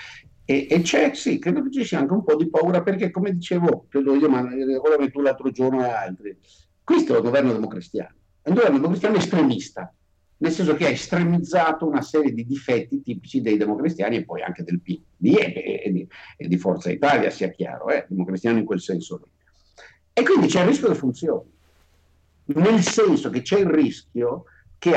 E, 0.44 0.66
e, 0.68 0.80
c'è, 0.82 1.14
sì, 1.14 1.38
credo 1.38 1.62
che 1.62 1.70
ci 1.70 1.84
sia 1.84 1.98
anche 1.98 2.12
un 2.12 2.24
po' 2.24 2.36
di 2.36 2.48
paura 2.48 2.82
perché, 2.82 3.10
come 3.10 3.32
dicevo, 3.32 3.86
credo 3.88 4.14
io, 4.14 4.28
ma 4.28 4.42
come 4.42 5.10
tu 5.10 5.20
l'altro 5.20 5.50
giorno 5.50 5.84
e 5.84 5.90
altri, 5.90 6.36
questo 6.82 7.14
è 7.14 7.16
il 7.18 7.22
governo 7.22 7.52
democristiano, 7.52 8.14
è 8.42 8.48
un 8.48 8.54
governo 8.54 8.76
democristiano 8.78 9.16
estremista 9.16 9.94
nel 10.40 10.52
senso 10.52 10.74
che 10.74 10.86
ha 10.86 10.90
estremizzato 10.90 11.86
una 11.86 12.02
serie 12.02 12.32
di 12.32 12.46
difetti 12.46 13.02
tipici 13.02 13.42
dei 13.42 13.56
democristiani 13.56 14.16
e 14.16 14.24
poi 14.24 14.42
anche 14.42 14.62
del 14.62 14.80
PD 14.80 15.36
e, 15.36 15.82
e, 15.84 15.92
di, 15.92 16.08
e 16.36 16.48
di, 16.48 16.56
Forza 16.56 16.90
Italia, 16.90 17.30
sia 17.30 17.50
chiaro, 17.50 17.90
eh, 17.90 18.06
democristiano 18.08 18.58
in 18.58 18.64
quel 18.64 18.80
senso 18.80 19.20
lì. 19.22 19.30
E 20.12 20.22
quindi 20.22 20.46
c'è 20.46 20.62
il 20.62 20.68
rischio 20.68 20.88
che 20.88 20.94
funzioni, 20.94 21.50
nel 22.46 22.80
senso 22.82 23.28
che 23.28 23.42
c'è 23.42 23.58
il 23.58 23.66
rischio 23.66 24.44
che 24.78 24.92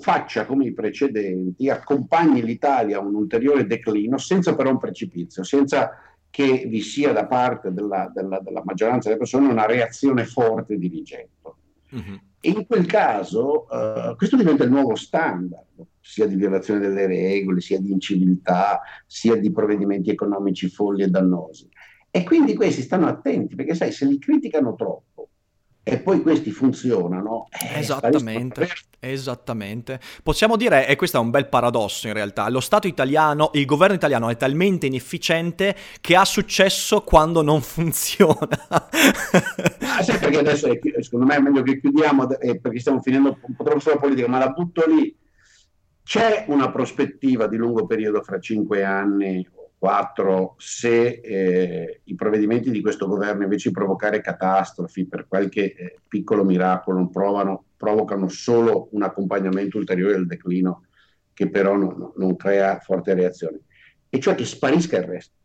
faccia 0.00 0.44
come 0.44 0.66
i 0.66 0.72
precedenti, 0.72 1.70
accompagni 1.70 2.42
l'Italia 2.42 2.98
a 2.98 3.00
un 3.00 3.14
ulteriore 3.14 3.66
declino 3.66 4.18
senza 4.18 4.56
però 4.56 4.70
un 4.70 4.78
precipizio, 4.78 5.44
senza 5.44 5.92
che 6.28 6.64
vi 6.66 6.80
sia 6.80 7.12
da 7.12 7.26
parte 7.26 7.72
della, 7.72 8.10
della, 8.12 8.40
della 8.40 8.62
maggioranza 8.64 9.08
delle 9.08 9.20
persone 9.20 9.48
una 9.48 9.66
reazione 9.66 10.24
forte 10.24 10.76
di 10.76 10.88
rigetto. 10.88 11.56
Mm-hmm. 11.94 12.16
In 12.42 12.66
quel 12.66 12.86
caso 12.86 13.66
uh, 13.68 14.16
questo 14.16 14.36
diventa 14.36 14.64
il 14.64 14.70
nuovo 14.70 14.94
standard, 14.94 15.66
sia 16.00 16.26
di 16.26 16.36
violazione 16.36 16.80
delle 16.80 17.06
regole, 17.06 17.60
sia 17.60 17.78
di 17.78 17.92
inciviltà, 17.92 18.80
sia 19.06 19.36
di 19.36 19.52
provvedimenti 19.52 20.10
economici 20.10 20.68
folli 20.68 21.02
e 21.02 21.08
dannosi. 21.08 21.68
E 22.10 22.24
quindi 22.24 22.54
questi 22.54 22.82
stanno 22.82 23.06
attenti, 23.06 23.54
perché 23.54 23.74
sai, 23.74 23.92
se 23.92 24.06
li 24.06 24.18
criticano 24.18 24.74
troppo, 24.74 25.29
e 25.82 25.98
poi 25.98 26.20
questi 26.20 26.50
funzionano. 26.50 27.48
Eh, 27.50 27.78
esattamente, 27.78 28.68
esattamente. 29.00 29.98
Possiamo 30.22 30.56
dire, 30.56 30.86
e 30.86 30.96
questo 30.96 31.16
è 31.16 31.20
un 31.20 31.30
bel 31.30 31.48
paradosso 31.48 32.06
in 32.06 32.12
realtà, 32.12 32.48
lo 32.48 32.60
Stato 32.60 32.86
italiano, 32.86 33.50
il 33.54 33.64
governo 33.64 33.94
italiano 33.94 34.28
è 34.28 34.36
talmente 34.36 34.86
inefficiente 34.86 35.74
che 36.00 36.16
ha 36.16 36.24
successo 36.24 37.02
quando 37.02 37.42
non 37.42 37.60
funziona. 37.62 38.48
ah, 38.70 40.02
sì, 40.02 40.16
perché 40.18 40.38
adesso 40.38 40.70
è, 40.70 40.78
secondo 41.00 41.26
me 41.26 41.36
è 41.36 41.40
meglio 41.40 41.62
che 41.62 41.80
chiudiamo, 41.80 42.38
eh, 42.38 42.60
perché 42.60 42.78
stiamo 42.78 43.00
finendo 43.00 43.38
un 43.40 43.56
po' 43.56 43.64
troppo 43.64 43.80
sulla 43.80 43.96
politica, 43.96 44.28
ma 44.28 44.38
la 44.38 44.50
butto 44.50 44.84
lì. 44.86 45.16
C'è 46.02 46.44
una 46.48 46.70
prospettiva 46.70 47.46
di 47.46 47.56
lungo 47.56 47.86
periodo 47.86 48.20
fra 48.22 48.40
cinque 48.40 48.82
anni 48.82 49.46
4. 49.80 50.56
Se 50.58 51.06
eh, 51.08 52.00
i 52.04 52.14
provvedimenti 52.14 52.70
di 52.70 52.82
questo 52.82 53.06
governo 53.06 53.44
invece 53.44 53.70
di 53.70 53.74
provocare 53.74 54.20
catastrofi 54.20 55.06
per 55.06 55.26
qualche 55.26 55.74
eh, 55.74 55.98
piccolo 56.06 56.44
miracolo 56.44 57.08
provano, 57.08 57.64
provocano 57.78 58.28
solo 58.28 58.88
un 58.92 59.02
accompagnamento 59.04 59.78
ulteriore 59.78 60.12
del 60.12 60.26
declino 60.26 60.84
che 61.32 61.48
però 61.48 61.78
non, 61.78 62.12
non 62.16 62.36
crea 62.36 62.78
forte 62.80 63.14
reazione, 63.14 63.60
e 64.10 64.20
cioè 64.20 64.34
che 64.34 64.44
sparisca 64.44 64.98
il 64.98 65.04
resto 65.04 65.38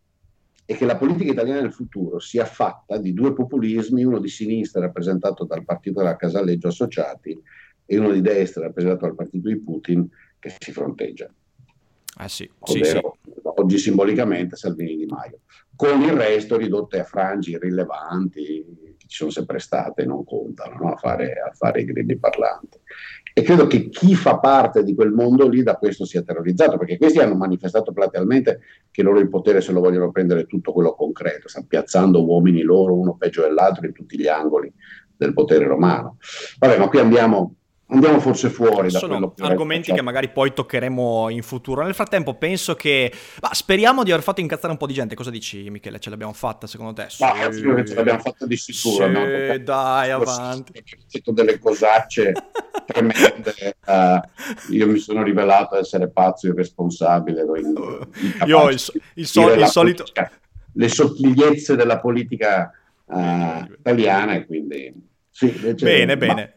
e 0.65 0.76
che 0.76 0.86
la 0.86 0.98
politica 0.98 1.32
italiana 1.32 1.62
del 1.62 1.71
futuro 1.71 2.19
sia 2.19 2.43
fatta 2.43 2.98
di 2.98 3.13
due 3.13 3.32
populismi, 3.34 4.04
uno 4.04 4.19
di 4.19 4.28
sinistra 4.28 4.82
rappresentato 4.82 5.45
dal 5.45 5.63
partito 5.63 6.00
della 6.00 6.17
Casaleggio 6.17 6.67
Associati 6.67 7.41
e 7.86 7.98
uno 7.98 8.12
di 8.12 8.19
destra 8.19 8.63
rappresentato 8.63 9.06
dal 9.06 9.15
partito 9.15 9.48
di 9.48 9.60
Putin 9.60 10.10
che 10.39 10.54
si 10.60 10.74
fronteggiano. 10.74 11.34
Eh 12.17 12.30
sì, 12.30 12.49
ovvero 12.60 13.17
sì, 13.23 13.32
sì. 13.34 13.41
oggi 13.43 13.78
simbolicamente 13.78 14.56
Salvini 14.56 14.95
Di 14.95 15.06
Maio, 15.06 15.41
con 15.75 16.01
il 16.01 16.13
resto 16.13 16.56
ridotte 16.56 16.99
a 16.99 17.04
frangi 17.04 17.51
irrilevanti 17.51 18.95
che 18.97 19.08
ci 19.08 19.17
sono 19.17 19.32
sempre 19.32 19.60
state 19.60 20.06
non 20.06 20.23
contano 20.23 20.78
no? 20.80 20.93
a, 20.93 20.95
fare, 20.95 21.34
a, 21.34 21.51
fare, 21.54 21.82
i 21.82 21.86
grilli 21.86 22.17
parlanti. 22.17 22.80
E 23.38 23.41
credo 23.41 23.67
che 23.67 23.89
chi 23.89 24.15
fa 24.15 24.39
parte 24.39 24.82
di 24.82 24.95
quel 24.95 25.12
mondo 25.12 25.45
lì 25.49 25.62
da 25.62 25.75
questo 25.75 26.06
sia 26.06 26.23
terrorizzato, 26.23 26.78
perché 26.78 26.97
questi 26.97 27.19
hanno 27.19 27.36
manifestato 27.36 27.91
platealmente 27.91 28.62
che 28.89 29.04
loro 29.04 29.19
il 29.19 29.28
potere 29.28 29.60
se 29.60 29.73
lo 29.73 29.82
vogliono 29.82 30.10
prendere 30.10 30.45
tutto 30.45 30.71
quello 30.71 30.95
concreto, 30.95 31.49
stanno 31.49 31.65
piazzando 31.67 32.25
uomini 32.25 32.62
loro 32.62 32.97
uno 32.97 33.17
peggio 33.17 33.41
dell'altro 33.41 33.86
in 33.86 33.91
tutti 33.91 34.17
gli 34.17 34.28
angoli 34.28 34.71
del 35.17 35.34
potere 35.34 35.65
romano. 35.65 36.17
Vabbè, 36.60 36.78
ma 36.78 36.88
qui 36.88 36.99
andiamo 36.99 37.56
andiamo 37.88 38.19
forse 38.19 38.50
fuori 38.50 38.91
da 38.91 39.00
Sono 39.00 39.34
argomenti 39.39 39.91
che 39.91 40.02
magari 40.02 40.30
poi 40.30 40.54
toccheremo 40.54 41.30
in 41.30 41.43
futuro. 41.43 41.84
Nel 41.84 41.93
frattempo 41.93 42.34
penso 42.36 42.76
che 42.76 43.12
bah, 43.39 43.54
speriamo 43.54 44.04
di 44.04 44.12
aver 44.12 44.24
fatto 44.24 44.41
incazzare 44.41 44.71
un 44.71 44.78
po' 44.78 44.88
di 44.88 44.93
gente. 44.93 45.15
Cosa 45.15 45.30
dici 45.30 45.69
Michele? 45.69 46.00
Ce 46.00 46.10
l'abbiamo 46.10 46.34
fatta 46.34 46.67
secondo 46.67 46.93
te? 46.93 47.06
Sì, 47.10 47.24
Ma 47.24 47.34
ce 47.86 47.93
l'abbiamo 47.93 48.19
fatta 48.19 48.45
di 48.45 48.58
sicuro. 48.58 49.06
Sì, 49.06 49.12
no? 49.12 49.58
dai, 49.60 50.12
avanti. 50.12 50.84
Ho 51.26 51.32
delle 51.32 51.60
cosacce 51.60 52.34
tremende. 52.86 53.78
Uh, 53.86 54.74
io 54.74 54.88
mi 54.88 54.98
sono 54.98 55.24
rivelato 55.24 55.76
essere 55.78 56.10
pazzo 56.10 56.48
e 56.48 56.50
irresponsabile. 56.50 57.45
io 58.45 58.60
ho 58.60 58.69
il, 58.69 58.82
il, 59.15 59.28
sol- 59.28 59.60
il 59.60 59.67
solito... 59.67 60.04
Politica, 60.04 60.32
le 60.78 60.89
sottigliezze 60.89 61.76
della 61.76 62.00
politica 62.00 62.71
uh, 63.06 63.65
italiana 63.78 64.34
e 64.34 64.45
quindi... 64.45 65.13
Sì, 65.30 65.48
bene, 65.76 66.15
bene. 66.15 66.56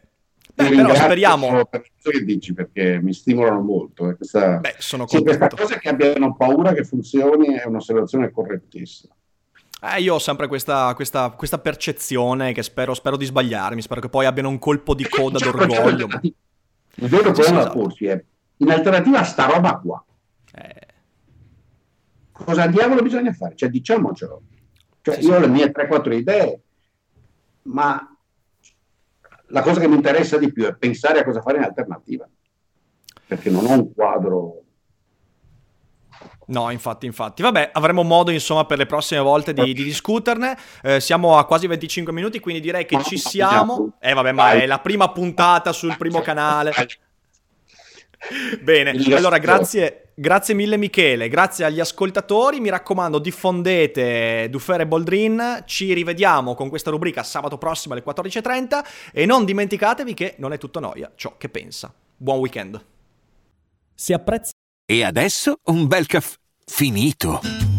Però 0.67 0.93
speriamo. 0.93 1.65
Per 1.65 1.81
che 2.01 2.23
dici, 2.25 2.53
perché 2.53 2.99
mi 3.01 3.13
stimolano 3.13 3.61
molto. 3.61 4.09
Eh. 4.09 4.17
Questa, 4.17 4.57
Beh, 4.57 4.75
sono 4.77 5.07
sì, 5.07 5.21
questa 5.21 5.47
cosa 5.47 5.77
che 5.77 5.87
abbiano 5.87 6.35
paura 6.35 6.73
che 6.73 6.83
funzioni 6.83 7.55
è 7.55 7.65
un'osservazione 7.65 8.29
correttissima. 8.31 9.13
Eh, 9.81 10.01
io 10.01 10.15
ho 10.15 10.19
sempre 10.19 10.47
questa, 10.47 10.93
questa, 10.93 11.29
questa 11.29 11.59
percezione 11.59 12.51
che 12.51 12.63
spero, 12.63 12.93
spero, 12.93 13.15
di 13.15 13.23
sbagliarmi, 13.23 13.81
spero 13.81 14.01
che 14.01 14.09
poi 14.09 14.25
abbiano 14.25 14.49
un 14.49 14.59
colpo 14.59 14.93
di 14.93 15.07
coda 15.07 15.37
d'orgoglio. 15.37 16.07
Il 16.21 17.07
vero 17.07 17.31
problema 17.31 17.63
da 17.63 17.69
porsi 17.69 18.07
è, 18.07 18.21
in 18.57 18.71
alternativa 18.71 19.19
a 19.19 19.23
sta 19.23 19.45
roba 19.45 19.77
qua, 19.77 20.03
eh. 20.53 20.87
cosa 22.33 22.67
diavolo 22.67 23.01
bisogna 23.01 23.31
fare? 23.31 23.55
Cioè, 23.55 23.69
diciamocelo. 23.69 24.41
Cioè, 25.01 25.15
sì, 25.15 25.21
io 25.21 25.27
sì. 25.27 25.31
ho 25.31 25.39
le 25.39 25.47
mie 25.47 25.71
3-4 25.71 26.11
idee, 26.11 26.61
ma 27.63 28.17
la 29.49 29.61
cosa 29.61 29.79
che 29.79 29.87
mi 29.87 29.95
interessa 29.95 30.37
di 30.37 30.51
più 30.51 30.65
è 30.65 30.75
pensare 30.75 31.19
a 31.19 31.23
cosa 31.23 31.41
fare 31.41 31.57
in 31.57 31.63
alternativa, 31.63 32.27
perché 33.25 33.49
non 33.49 33.65
ho 33.65 33.73
un 33.73 33.93
quadro 33.93 34.63
No, 36.49 36.71
infatti, 36.71 37.05
infatti. 37.05 37.41
Vabbè, 37.41 37.69
avremo 37.73 38.03
modo, 38.03 38.31
insomma, 38.31 38.65
per 38.65 38.77
le 38.77 38.85
prossime 38.85 39.21
volte 39.21 39.53
di, 39.53 39.73
di 39.73 39.83
discuterne. 39.83 40.57
Eh, 40.81 40.99
siamo 40.99 41.37
a 41.37 41.45
quasi 41.45 41.67
25 41.67 42.11
minuti, 42.11 42.39
quindi 42.39 42.59
direi 42.59 42.85
che 42.85 43.01
ci 43.03 43.17
siamo. 43.17 43.97
Eh, 43.99 44.13
vabbè, 44.13 44.31
ma 44.31 44.51
è 44.53 44.65
la 44.65 44.79
prima 44.79 45.11
puntata 45.11 45.71
sul 45.71 45.95
primo 45.95 46.21
canale. 46.21 46.71
Bene, 48.61 48.91
allora 49.13 49.37
grazie, 49.37 50.11
grazie 50.13 50.53
mille 50.53 50.77
Michele, 50.77 51.29
grazie 51.29 51.65
agli 51.65 51.79
ascoltatori, 51.79 52.59
mi 52.59 52.69
raccomando 52.69 53.19
diffondete 53.19 54.47
Dufere 54.49 54.85
Boldrin, 54.85 55.63
ci 55.65 55.93
rivediamo 55.93 56.53
con 56.53 56.69
questa 56.69 56.91
rubrica 56.91 57.23
sabato 57.23 57.57
prossimo 57.57 57.93
alle 57.93 58.03
14.30 58.03 58.85
e 59.13 59.25
non 59.25 59.45
dimenticatevi 59.45 60.13
che 60.13 60.35
non 60.37 60.53
è 60.53 60.57
tutto 60.57 60.79
noia 60.79 61.11
ciò 61.15 61.35
che 61.37 61.49
pensa. 61.49 61.93
Buon 62.15 62.39
weekend. 62.39 62.83
Si 63.95 64.13
apprezza. 64.13 64.51
E 64.85 65.03
adesso 65.03 65.59
un 65.65 65.87
bel 65.87 66.05
caffè 66.05 66.35
finito. 66.65 67.78